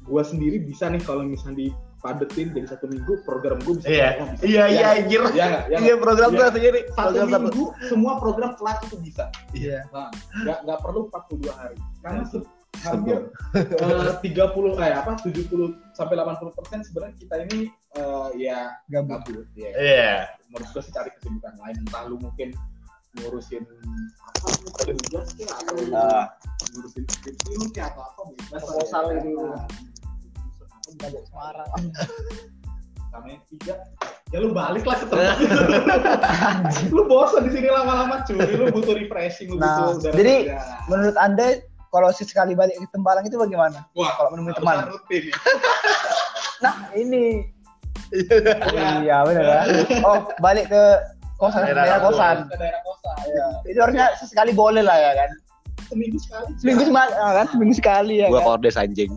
gua 0.02 0.26
sendiri 0.26 0.58
bisa 0.58 0.90
nih 0.90 1.04
kalau 1.04 1.22
misalnya 1.22 1.70
dipadetin 2.02 2.50
jadi 2.50 2.66
satu 2.66 2.90
minggu 2.90 3.14
program 3.22 3.62
gua 3.62 3.78
bisa 3.78 3.88
iya. 3.94 4.10
oh, 4.18 4.26
bisa. 4.34 4.42
iya 4.50 4.64
iya 4.66 4.88
anjir. 4.98 5.22
Iya? 5.30 5.48
Iya 5.70 5.78
iya 5.86 5.96
program 6.02 6.30
Iya. 6.34 6.40
tuh 6.42 6.46
sendiri 6.58 6.80
satu 6.90 6.98
program 6.98 7.30
satu 7.30 7.42
minggu 7.46 7.66
semua 7.86 8.14
program 8.18 8.52
kelas 8.58 8.78
itu 8.90 8.98
bisa. 9.06 9.26
Iya. 9.54 9.80
Nah 9.94 10.10
nggak 10.42 10.58
nggak 10.66 10.80
perlu 10.82 11.00
42 11.14 11.54
hari. 11.54 11.78
Karena 12.02 12.26
se- 12.26 12.50
hampir 12.82 13.30
eh, 13.54 14.14
30 14.26 14.82
eh 14.82 14.94
apa 14.98 15.12
70 15.22 15.94
sampai 15.94 16.16
80 16.18 16.58
persen 16.58 16.80
sebenarnya 16.82 17.14
kita 17.22 17.36
ini 17.46 17.60
eh, 17.70 18.28
ya 18.42 18.74
gabung 18.90 19.22
gabut. 19.22 19.46
Ya 19.54 19.70
iya. 19.78 20.12
Menurut 20.50 20.74
gue 20.74 20.82
sih 20.82 20.90
cari 20.90 21.14
kesibukan 21.22 21.54
lain. 21.62 21.76
Entah 21.86 22.10
lu 22.10 22.18
mungkin 22.18 22.50
ngurusin 23.22 23.62
apa 24.18 24.48
tugas 24.90 25.36
kayak 25.38 25.54
atau 25.54 25.74
lu 25.78 25.94
Ah. 25.94 26.26
ngurusin 26.74 27.04
skripsi 27.06 27.54
atau 27.78 28.02
apa 28.02 28.22
bebas 28.34 28.62
Proposal 28.66 29.04
ya. 29.14 29.22
Apa 30.92 31.08
Gabung 31.08 31.26
Semarang 31.26 31.70
tiga 33.48 33.76
ya 34.32 34.40
lu 34.40 34.52
balik 34.52 34.84
lah 34.84 34.96
ke 34.96 35.06
tempat 35.06 35.36
lu 36.96 37.04
bosan 37.04 37.44
di 37.44 37.52
sini 37.52 37.68
lama-lama 37.68 38.24
cuy 38.24 38.40
lu 38.40 38.72
butuh 38.72 38.96
refreshing 38.96 39.52
lu 39.52 39.60
Nah, 39.60 39.92
butuh 39.92 40.00
udara 40.00 40.16
jadi- 40.16 40.44
segar. 40.48 40.88
menurut 40.88 41.18
anda 41.18 41.48
kalau 41.88 42.08
sekali 42.16 42.54
balik 42.54 42.76
ke 42.76 42.88
Tembalang 42.90 43.24
itu 43.24 43.36
bagaimana 43.36 43.84
wah 43.94 44.16
kalau 44.16 44.32
menemui 44.32 44.52
teman 44.54 44.88
rutin 44.88 45.28
ya. 45.28 45.36
nah 46.64 46.74
ini 46.94 47.52
Iya. 48.12 49.00
iya 49.02 49.18
benar 49.24 49.44
kan 49.44 49.68
oh 50.04 50.16
balik 50.40 50.68
ke 50.68 50.84
kosan 51.38 51.64
Daerah 51.64 51.84
daerah 51.86 52.00
kosan 52.02 52.38
ke 52.46 52.56
daerah 52.56 52.82
kosan 52.82 53.16
Iya. 53.26 53.48
itu 53.66 53.80
harusnya 53.80 54.06
sesekali 54.16 54.52
boleh 54.52 54.80
lah 54.82 54.96
ya 54.96 55.12
kan 55.18 55.30
seminggu 55.88 56.16
sekali. 56.18 56.48
seminggu 56.56 56.84
sekali 56.86 57.12
kan 57.12 57.46
seminggu 57.50 57.76
sekali 57.76 58.14
ya 58.20 58.28
Gua 58.28 58.40
kan? 58.40 58.48
kordes 58.56 58.76
anjing. 58.76 59.12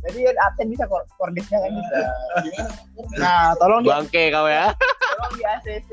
Jadi 0.00 0.18
kan 0.32 0.36
absen 0.48 0.66
bisa 0.72 0.84
kor 0.88 1.02
kordesnya 1.20 1.58
kan 1.60 1.70
bisa. 1.76 1.96
Nah, 3.20 3.52
tolong 3.60 3.84
di, 3.84 3.88
Bangke 3.92 4.32
kau 4.32 4.48
ya. 4.48 4.72
tolong 4.72 5.32
di 5.36 5.42
ACC 5.44 5.90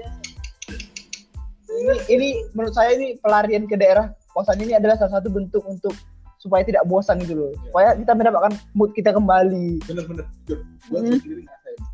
ini 1.68 1.94
ini 2.10 2.28
menurut 2.56 2.74
saya 2.74 2.96
ini 2.96 3.20
pelarian 3.20 3.68
ke 3.68 3.76
daerah 3.76 4.10
kosan 4.32 4.60
ini 4.64 4.74
adalah 4.78 4.96
salah 4.96 5.20
satu 5.20 5.30
bentuk 5.30 5.62
untuk 5.68 5.94
supaya 6.38 6.64
tidak 6.64 6.86
bosan 6.88 7.20
gitu 7.26 7.34
loh. 7.36 7.52
Iya. 7.52 7.60
supaya 7.70 7.90
kita 7.98 8.12
mendapatkan 8.14 8.54
mood 8.78 8.92
kita 8.94 9.10
kembali. 9.12 9.84
Bener-bener. 9.84 10.26
Hmm. 10.88 11.18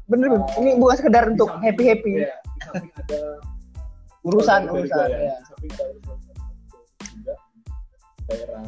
bener 0.06 0.28
bener. 0.30 0.42
Ini 0.62 0.70
bukan 0.78 0.96
sekedar 1.00 1.24
untuk 1.32 1.50
happy 1.64 1.84
happy 1.90 2.12
iya, 2.22 2.38
samping 2.62 2.92
ada 2.94 3.20
urusan 4.24 4.62
urusan 4.72 5.10
ya, 5.12 5.36
ya 5.36 5.36
daerah 8.24 8.64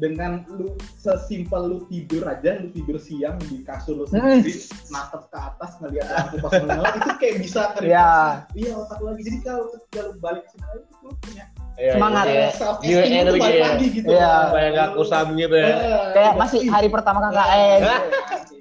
dengan 0.00 0.42
lu 0.48 0.72
sesimpel 0.96 1.62
lu 1.68 1.78
tidur 1.92 2.24
aja 2.24 2.56
lu 2.58 2.72
tidur 2.72 2.96
siang 2.96 3.36
di 3.46 3.60
kasur 3.60 4.00
lu 4.00 4.04
sendiri 4.08 4.56
natap 4.88 5.28
ke 5.28 5.36
atas 5.38 5.70
ngeliat 5.78 6.08
lampu 6.08 6.36
pas 6.40 6.52
menyala 6.56 6.88
itu 6.98 7.10
kayak 7.20 7.36
bisa 7.44 7.60
ke 7.76 7.78
Iya. 7.86 8.10
iya 8.56 8.70
otak 8.74 8.98
lu 9.04 9.12
lagi 9.12 9.22
jadi 9.28 9.38
kalau 9.44 9.64
ketika 9.76 10.00
lu 10.08 10.12
balik 10.18 10.42
ke 10.48 10.50
sini 10.56 10.64
lagi 10.64 10.84
lu 11.04 11.12
punya 11.20 11.44
Semangat. 11.80 12.24
Iya. 12.28 12.48
New 12.60 12.98
esteem 13.00 13.08
itu 13.08 13.16
energy 13.24 13.40
balik 13.40 13.56
ya. 13.56 13.64
lagi 13.72 13.86
gitu 13.88 14.06
Iya. 14.12 14.32
Supaya 14.44 14.66
nggak 14.74 14.88
kusam 15.00 15.26
gitu 15.32 15.56
ya. 15.56 15.76
kayak 16.12 16.32
masih 16.36 16.60
hari 16.68 16.88
pertama 16.92 17.18
KKN? 17.24 17.80
Kayak 17.80 18.00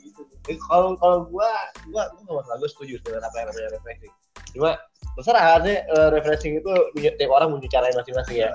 gitu. 0.07 0.21
Eh, 0.47 0.57
kalau 0.71 0.95
kalau 0.95 1.17
gua 1.27 1.51
gua 1.91 2.03
gua 2.15 2.21
nggak 2.23 2.35
masalah 2.39 2.57
gua 2.63 2.69
setuju 2.71 2.95
dengan 3.03 3.21
apa 3.27 3.35
yang 3.43 3.47
namanya 3.51 3.69
refreshing 3.75 4.13
cuma 4.49 4.71
terserah 5.19 5.61
sih 5.61 5.77
eh, 5.77 6.07
refreshing 6.15 6.53
itu 6.57 6.71
punya 6.95 7.11
tiap 7.19 7.31
orang 7.35 7.47
punya 7.53 7.69
cara 7.69 7.85
masing-masing 7.93 8.37
ya 8.47 8.49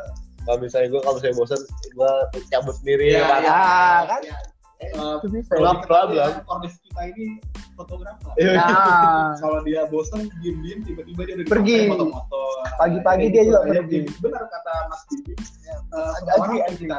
kalau 0.45 0.59
misalnya 0.59 0.89
gua 0.89 1.01
kalau 1.03 1.19
saya 1.19 1.33
bosan 1.33 1.61
gua 1.93 2.11
cabut 2.49 2.75
sendiri 2.77 3.11
Iya, 3.11 3.19
ya, 3.19 3.27
kan? 3.27 3.41
iya. 3.41 3.61
kan? 4.05 4.21
Iya. 4.23 4.37
Eh, 4.77 4.91
itu 5.17 5.27
bisa 5.31 5.53
Kalau- 5.55 5.81
Kalau 5.81 5.83
Problem, 5.83 6.29
kita 6.29 6.29
ya, 6.29 6.45
Kordes 6.45 6.75
kita 6.79 7.01
ini 7.07 7.27
fotografer. 7.73 8.33
Iya. 8.37 8.53
nah 8.55 9.33
Kalau 9.35 9.59
dia 9.63 9.81
bosan 9.87 10.21
diem-diem 10.39 10.81
tiba-tiba 10.83 11.21
dia 11.23 11.35
udah 11.35 11.45
di 11.45 11.51
Pergi. 11.51 11.79
foto-foto. 11.89 12.41
Pagi-pagi 12.77 13.27
dia 13.29 13.43
gitu. 13.43 13.51
juga 13.51 13.59
Ya, 13.65 13.81
pergi. 13.81 13.99
Benar 14.19 14.43
kata 14.45 14.73
Mas 14.87 15.03
Bibi. 15.07 15.33
Eh, 15.33 16.11
Agak 16.15 16.35
orang 16.37 16.57
agak 16.61 16.77
kita 16.77 16.97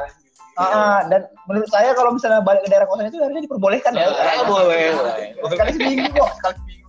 Ah, 0.56 1.04
dan 1.04 1.20
menurut 1.44 1.68
saya 1.68 1.92
kalau 1.92 2.10
misalnya 2.10 2.40
balik 2.40 2.64
ke 2.64 2.72
daerah 2.72 2.88
kosan 2.88 3.06
itu 3.06 3.20
harusnya 3.20 3.44
diperbolehkan 3.44 3.92
ya. 3.92 4.08
Eh, 4.08 4.40
boleh, 4.42 4.84
boleh. 4.90 5.16
Sekali 5.52 5.70
seminggu 5.70 6.08
kok. 6.16 6.30
Sekali 6.34 6.54
seminggu. 6.56 6.88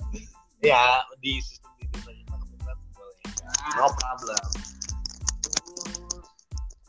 ya 0.58 0.84
di 1.20 1.38
sistem 1.38 1.70
itu 1.78 1.98
saja 2.02 2.22
kebetulan 2.26 2.78
boleh 2.89 3.15
no 3.76 3.88
problem 3.93 4.43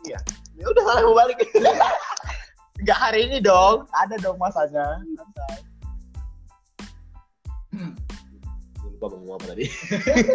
iya 0.08 0.18
ya 0.56 0.66
udah 0.66 0.82
salah 0.88 1.02
mau 1.04 1.16
balik 1.20 1.38
Enggak 2.78 2.98
hari 2.98 3.26
ini 3.26 3.38
dong. 3.42 3.90
Ada 3.90 4.14
dong 4.22 4.38
masanya. 4.38 5.02
Santai. 5.02 5.54
Lupa 8.86 9.06
mau 9.14 9.18
ngomong 9.22 9.36
apa 9.38 9.46
tadi 9.54 9.64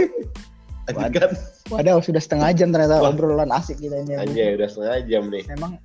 Lanjutkan 0.88 1.32
Waduh, 1.68 2.00
sudah 2.00 2.22
setengah 2.24 2.56
jam 2.56 2.72
ternyata 2.72 3.04
Wah. 3.04 3.12
obrolan 3.12 3.52
asik 3.52 3.80
kita 3.84 4.00
ini. 4.08 4.16
Anjay 4.16 4.56
udah 4.56 4.70
setengah 4.72 5.04
jam 5.08 5.24
nih 5.28 5.44
Memang 5.52 5.76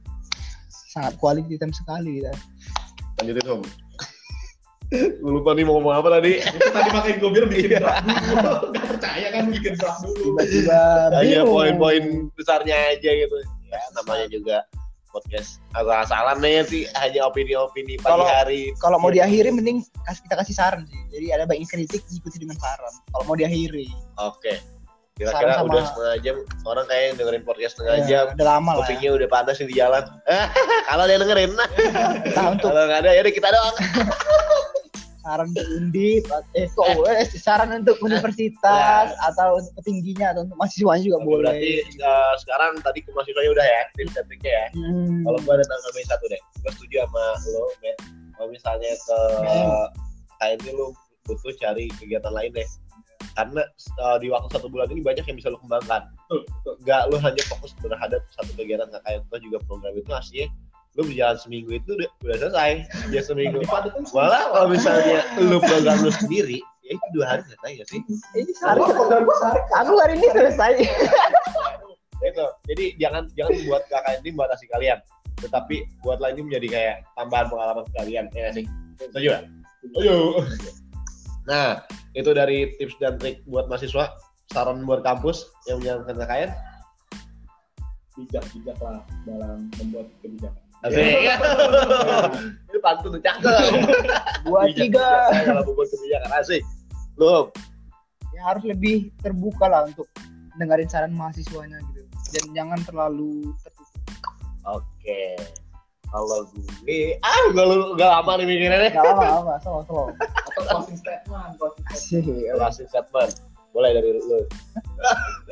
sangat 0.70 1.18
quality 1.18 1.58
time 1.58 1.74
sekali 1.74 2.22
kita. 2.22 2.30
Lanjutin 3.18 3.46
om 3.50 3.62
Gue 4.94 5.30
lupa 5.42 5.58
nih 5.58 5.66
mau 5.66 5.82
ngomong 5.82 5.94
apa 5.98 6.08
tadi 6.22 6.38
Itu 6.38 6.68
tadi 6.70 6.88
makanya 6.94 7.16
gue 7.18 7.30
bilang 7.34 7.50
bikin 7.50 7.70
draft 7.82 8.04
dulu. 8.06 8.54
Gak 8.74 8.86
percaya 8.94 9.26
kan 9.34 9.44
bikin 9.50 9.72
draft 9.74 10.00
dulu. 10.06 10.22
Tiba-tiba 10.22 10.80
Hanya 11.18 11.40
poin-poin 11.42 12.04
besarnya 12.38 12.76
aja 12.94 13.10
gitu 13.10 13.38
Ya 13.68 13.80
namanya 13.94 14.26
juga 14.26 14.56
podcast 15.08 15.60
asal-asalan 15.72 16.36
nih 16.38 16.60
sih 16.62 16.82
hanya 16.94 17.24
opini-opini 17.24 17.96
pagi 17.96 18.08
Kalau- 18.10 18.28
hari 18.28 18.60
Kalau 18.76 18.96
mau 18.96 19.08
diakhiri 19.08 19.48
mending 19.48 19.80
kasih 20.02 20.22
kita 20.24 20.36
kasih 20.36 20.54
saran 20.54 20.84
sih. 20.84 21.00
Jadi 21.10 21.26
ada 21.30 21.44
baik 21.44 21.64
kritik 21.64 22.04
diikuti 22.06 22.36
dengan 22.38 22.56
saran. 22.56 22.92
Kalau 23.08 23.24
mau 23.24 23.32
diakhiri. 23.32 23.88
oke 24.16 24.54
kira-kira 25.18 25.66
udah 25.66 25.82
setengah 25.82 26.16
jam 26.22 26.36
orang 26.62 26.86
kayak 26.86 27.18
dengerin 27.18 27.42
podcast 27.42 27.74
setengah 27.74 27.94
Ya, 27.98 28.22
jam 28.22 28.38
Udah 28.38 28.46
lama 28.54 28.70
lah. 28.70 28.74
Ya. 28.76 28.80
kopinya 28.86 29.08
udah 29.12 29.28
panas 29.28 29.58
di 29.58 29.74
jalan 29.74 30.04
kalau 30.88 31.04
dia 31.10 31.18
dengerin 31.18 31.50
Nah, 31.58 32.46
untuk 32.48 32.70
kalau 32.70 32.86
nggak 32.86 33.00
ada 33.02 33.10
ya 33.10 33.22
kita 33.26 33.48
doang 33.50 33.74
saran 35.28 35.52
untuk 35.52 35.68
undip 35.76 36.24
eh 36.56 36.66
kok 36.72 36.88
eh, 37.04 37.28
saran 37.36 37.70
untuk 37.76 38.00
universitas 38.00 39.12
atau 39.28 39.60
untuk 39.60 39.72
petingginya 39.84 40.32
atau 40.32 40.48
untuk 40.48 40.56
mahasiswanya 40.56 41.04
juga 41.04 41.18
boleh. 41.20 41.52
berarti 41.52 41.72
uh, 42.00 42.34
sekarang 42.40 42.72
tadi 42.80 43.04
ke 43.04 43.12
mahasiswanya 43.12 43.50
udah 43.52 43.66
ya 43.68 43.80
tips 44.00 44.12
dan 44.16 44.24
triknya 44.24 44.52
ya. 44.56 44.66
Hmm. 44.72 45.20
kalau 45.28 45.38
gua 45.44 45.52
ada 45.60 45.64
tanggapan 45.68 46.04
satu 46.08 46.24
deh 46.32 46.42
gua 46.64 46.70
setuju 46.72 46.96
sama 47.04 47.24
lo 47.52 47.64
Matt 47.84 47.96
kalau 48.40 48.48
misalnya 48.48 48.92
ke 48.96 49.18
kayak 50.40 50.54
ini 50.64 50.70
lo 50.72 50.96
butuh 51.28 51.52
cari 51.60 51.92
kegiatan 52.00 52.32
lain 52.32 52.56
deh. 52.56 52.68
Karena 53.36 53.62
uh, 54.02 54.16
di 54.18 54.32
waktu 54.32 54.48
satu 54.50 54.66
bulan 54.66 54.90
ini 54.90 55.04
banyak 55.04 55.22
yang 55.22 55.36
bisa 55.38 55.52
lo 55.52 55.60
kembangkan. 55.62 56.10
Betul, 56.32 56.74
nggak 56.82 57.02
lo 57.12 57.16
hanya 57.22 57.42
fokus 57.46 57.76
terhadap 57.78 58.22
satu 58.34 58.50
kegiatan 58.56 58.88
kayak 59.04 59.22
itu 59.28 59.36
juga 59.50 59.58
program 59.68 59.94
itu 59.94 60.10
hasilnya 60.10 60.48
lo 60.98 61.06
berjalan 61.06 61.38
seminggu 61.38 61.70
itu 61.78 61.90
udah, 61.94 62.10
udah 62.26 62.36
selesai 62.42 62.70
ya 63.14 63.22
seminggu. 63.22 63.62
Malah 64.10 64.50
kalau 64.50 64.68
misalnya 64.74 65.22
lo 65.38 65.62
program 65.62 66.02
lo 66.02 66.10
sendiri 66.10 66.58
ya 66.82 66.98
itu 66.98 67.06
dua 67.14 67.24
hari 67.30 67.42
selesai 67.46 67.70
ya 67.78 67.84
sih? 67.86 68.00
Ini 68.34 68.52
program 68.58 69.22
gue 69.22 69.36
sehari. 69.38 69.60
aku 69.78 69.92
hari 70.02 70.14
ini 70.18 70.28
selesai. 70.34 70.72
itu 72.28 72.44
jadi 72.66 72.84
jangan 72.98 73.30
jangan 73.38 73.54
buat 73.70 73.82
kakak 73.86 74.26
ini 74.26 74.30
buat 74.34 74.50
asik 74.50 74.66
kalian. 74.74 74.98
Tetapi 75.38 76.02
buatlah 76.02 76.34
ini 76.34 76.50
menjadi 76.50 76.66
kayak 76.66 76.96
tambahan 77.14 77.46
pengalaman 77.46 77.86
kalian 77.94 78.26
ya 78.34 78.50
sih? 78.50 78.66
Setuju 78.98 79.38
nggak? 79.38 79.44
setuju. 79.86 80.14
Nah 81.46 81.86
itu 82.18 82.30
dari 82.34 82.74
tips 82.74 82.98
dan 82.98 83.22
trik 83.22 83.46
buat 83.46 83.70
mahasiswa 83.70 84.18
saran 84.50 84.82
buat 84.82 85.06
kampus 85.06 85.46
yang 85.70 85.78
menjalankan 85.78 86.26
KKN 86.26 86.50
Bijak-bijak 88.18 88.78
lah 88.82 88.98
dalam 89.22 89.70
membuat 89.78 90.10
kebijakan. 90.18 90.67
Asik 90.86 91.04
itu 92.70 92.78
pantun 92.86 93.18
tuh 93.18 93.22
cakep 93.22 93.72
Dua 94.46 94.60
Bijak, 94.70 94.78
tiga. 94.78 95.08
dalam 95.42 95.64
membuat 95.66 95.88
kebijakan 95.90 96.30
asik 96.38 96.62
lu 97.18 97.50
Ya 98.30 98.46
harus 98.46 98.62
lebih 98.62 99.10
terbuka 99.18 99.66
lah 99.66 99.82
untuk 99.90 100.06
dengerin 100.54 100.86
saran 100.86 101.10
mahasiswanya 101.10 101.82
gitu. 101.90 102.06
Dan 102.30 102.44
jangan 102.54 102.78
terlalu 102.86 103.50
tertutup. 103.66 104.02
oke 104.62 105.22
kalau 106.08 106.46
gue 106.86 107.18
ah 107.20 107.42
gue 107.50 107.64
lu 107.66 107.98
gak 107.98 108.08
lama 108.08 108.32
nih 108.38 108.46
mikirnya 108.46 108.78
deh 108.78 108.92
Gak 108.94 109.02
apa-apa, 109.02 109.54
sama 109.60 109.80
sama. 109.84 110.04
Atau 110.54 110.62
closing 110.70 110.98
statement, 111.02 111.50
closing 111.58 111.84
statement. 111.90 112.46
Asik. 112.46 112.54
closing 112.56 112.88
statement 112.88 113.32
boleh 113.76 113.90
dari 113.92 114.08
lu 114.16 114.40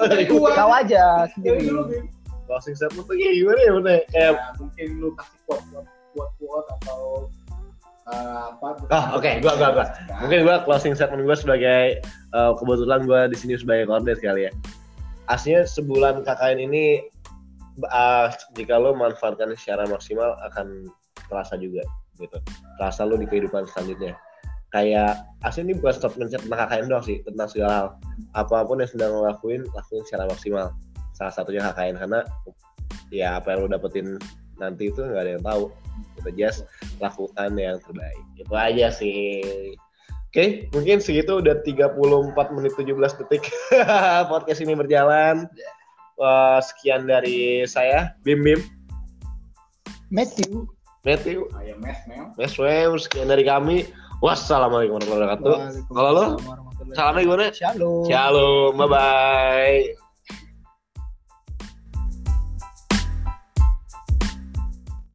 Dari 0.00 0.24
gua. 0.30 0.50
Kau 0.56 0.72
aja 0.72 1.28
Dari 1.36 1.66
sendiri. 1.68 1.98
Closing 2.46 2.74
statement 2.78 3.04
tuh 3.04 3.18
kayak 3.18 3.35
gimana 3.42 3.61
ya 3.61 3.72
bener 3.74 3.98
kayak 4.11 4.32
Ya, 4.35 4.50
mungkin 4.59 4.88
lu 5.02 5.09
kasih 5.14 5.38
quote 5.46 5.64
quote 5.70 5.90
quote 6.14 6.32
quote 6.40 6.68
atau 6.80 7.00
eh, 8.06 8.42
apa 8.54 8.66
Ah, 8.90 9.04
oke, 9.18 9.30
gua 9.42 9.54
gua 9.59 9.68
gua. 9.74 9.87
Mungkin 10.22 10.46
gua 10.46 10.56
closing 10.62 10.94
statement 10.94 11.26
gua 11.26 11.37
sebagai 11.37 12.00
eh, 12.02 12.52
kebetulan 12.59 13.04
gua 13.04 13.26
di 13.26 13.37
sini 13.37 13.59
sebagai 13.59 13.90
kordes 13.90 14.22
kali 14.22 14.48
ya. 14.48 14.52
Aslinya 15.26 15.66
sebulan 15.66 16.22
KKN 16.22 16.59
ini 16.70 17.02
eh, 17.82 18.26
jika 18.54 18.74
lo 18.78 18.94
manfaatkan 18.94 19.52
secara 19.59 19.87
maksimal 19.90 20.38
akan 20.50 20.90
terasa 21.28 21.59
juga 21.59 21.82
gitu. 22.18 22.38
Terasa 22.78 23.04
lo 23.04 23.18
di 23.18 23.26
kehidupan 23.26 23.66
selanjutnya. 23.74 24.14
Kayak 24.74 25.22
aslinya 25.47 25.72
ini 25.72 25.74
bukan 25.78 25.94
statement 25.94 26.30
tentang 26.34 26.59
KKN 26.66 26.86
doang 26.90 27.05
sih, 27.07 27.22
tentang 27.22 27.47
segala 27.47 27.72
hal. 27.74 27.88
Apa 28.34 28.66
pun 28.66 28.82
yang 28.82 28.90
sedang 28.90 29.14
lo 29.14 29.26
lakuin, 29.26 29.62
lakuin 29.74 30.03
secara 30.03 30.26
maksimal. 30.26 30.74
Salah 31.16 31.32
satunya 31.32 31.64
KKN 31.72 31.96
karena 31.96 32.20
ya 33.08 33.40
apa 33.40 33.56
yang 33.56 33.64
lo 33.64 33.68
dapetin 33.72 34.20
nanti 34.60 34.92
itu 34.92 35.00
nggak 35.00 35.22
ada 35.24 35.32
yang 35.40 35.44
tahu. 35.44 35.64
Kita 36.20 36.30
just 36.36 36.60
lakukan 37.00 37.56
yang 37.56 37.80
terbaik. 37.80 38.24
Itu 38.36 38.52
aja 38.52 38.92
sih. 38.92 39.40
Oke, 40.28 40.68
mungkin 40.76 41.00
segitu 41.00 41.40
udah 41.40 41.64
34 41.64 41.96
menit 42.52 42.76
17 42.76 42.92
detik 43.24 43.48
podcast 44.30 44.60
ini 44.60 44.76
berjalan. 44.76 45.48
Wah, 46.20 46.60
sekian 46.60 47.08
dari 47.08 47.64
saya, 47.64 48.12
Bim 48.20 48.44
Bim, 48.44 48.60
Matthew. 50.12 50.68
Matthew. 51.04 51.46
Mas 52.36 52.54
Wem, 52.58 52.98
sekian 52.98 53.30
dari 53.30 53.46
kami. 53.46 53.86
Wassalamualaikum 54.24 54.96
warahmatullahi 54.96 55.28
wabarakatuh. 55.28 55.56
Kalau 55.92 56.10
lo? 56.12 56.24
Salamnya 56.96 57.22
gimana? 57.26 57.46
Shalom. 57.52 58.04
Shalom, 58.08 58.72
bye-bye. 58.80 60.05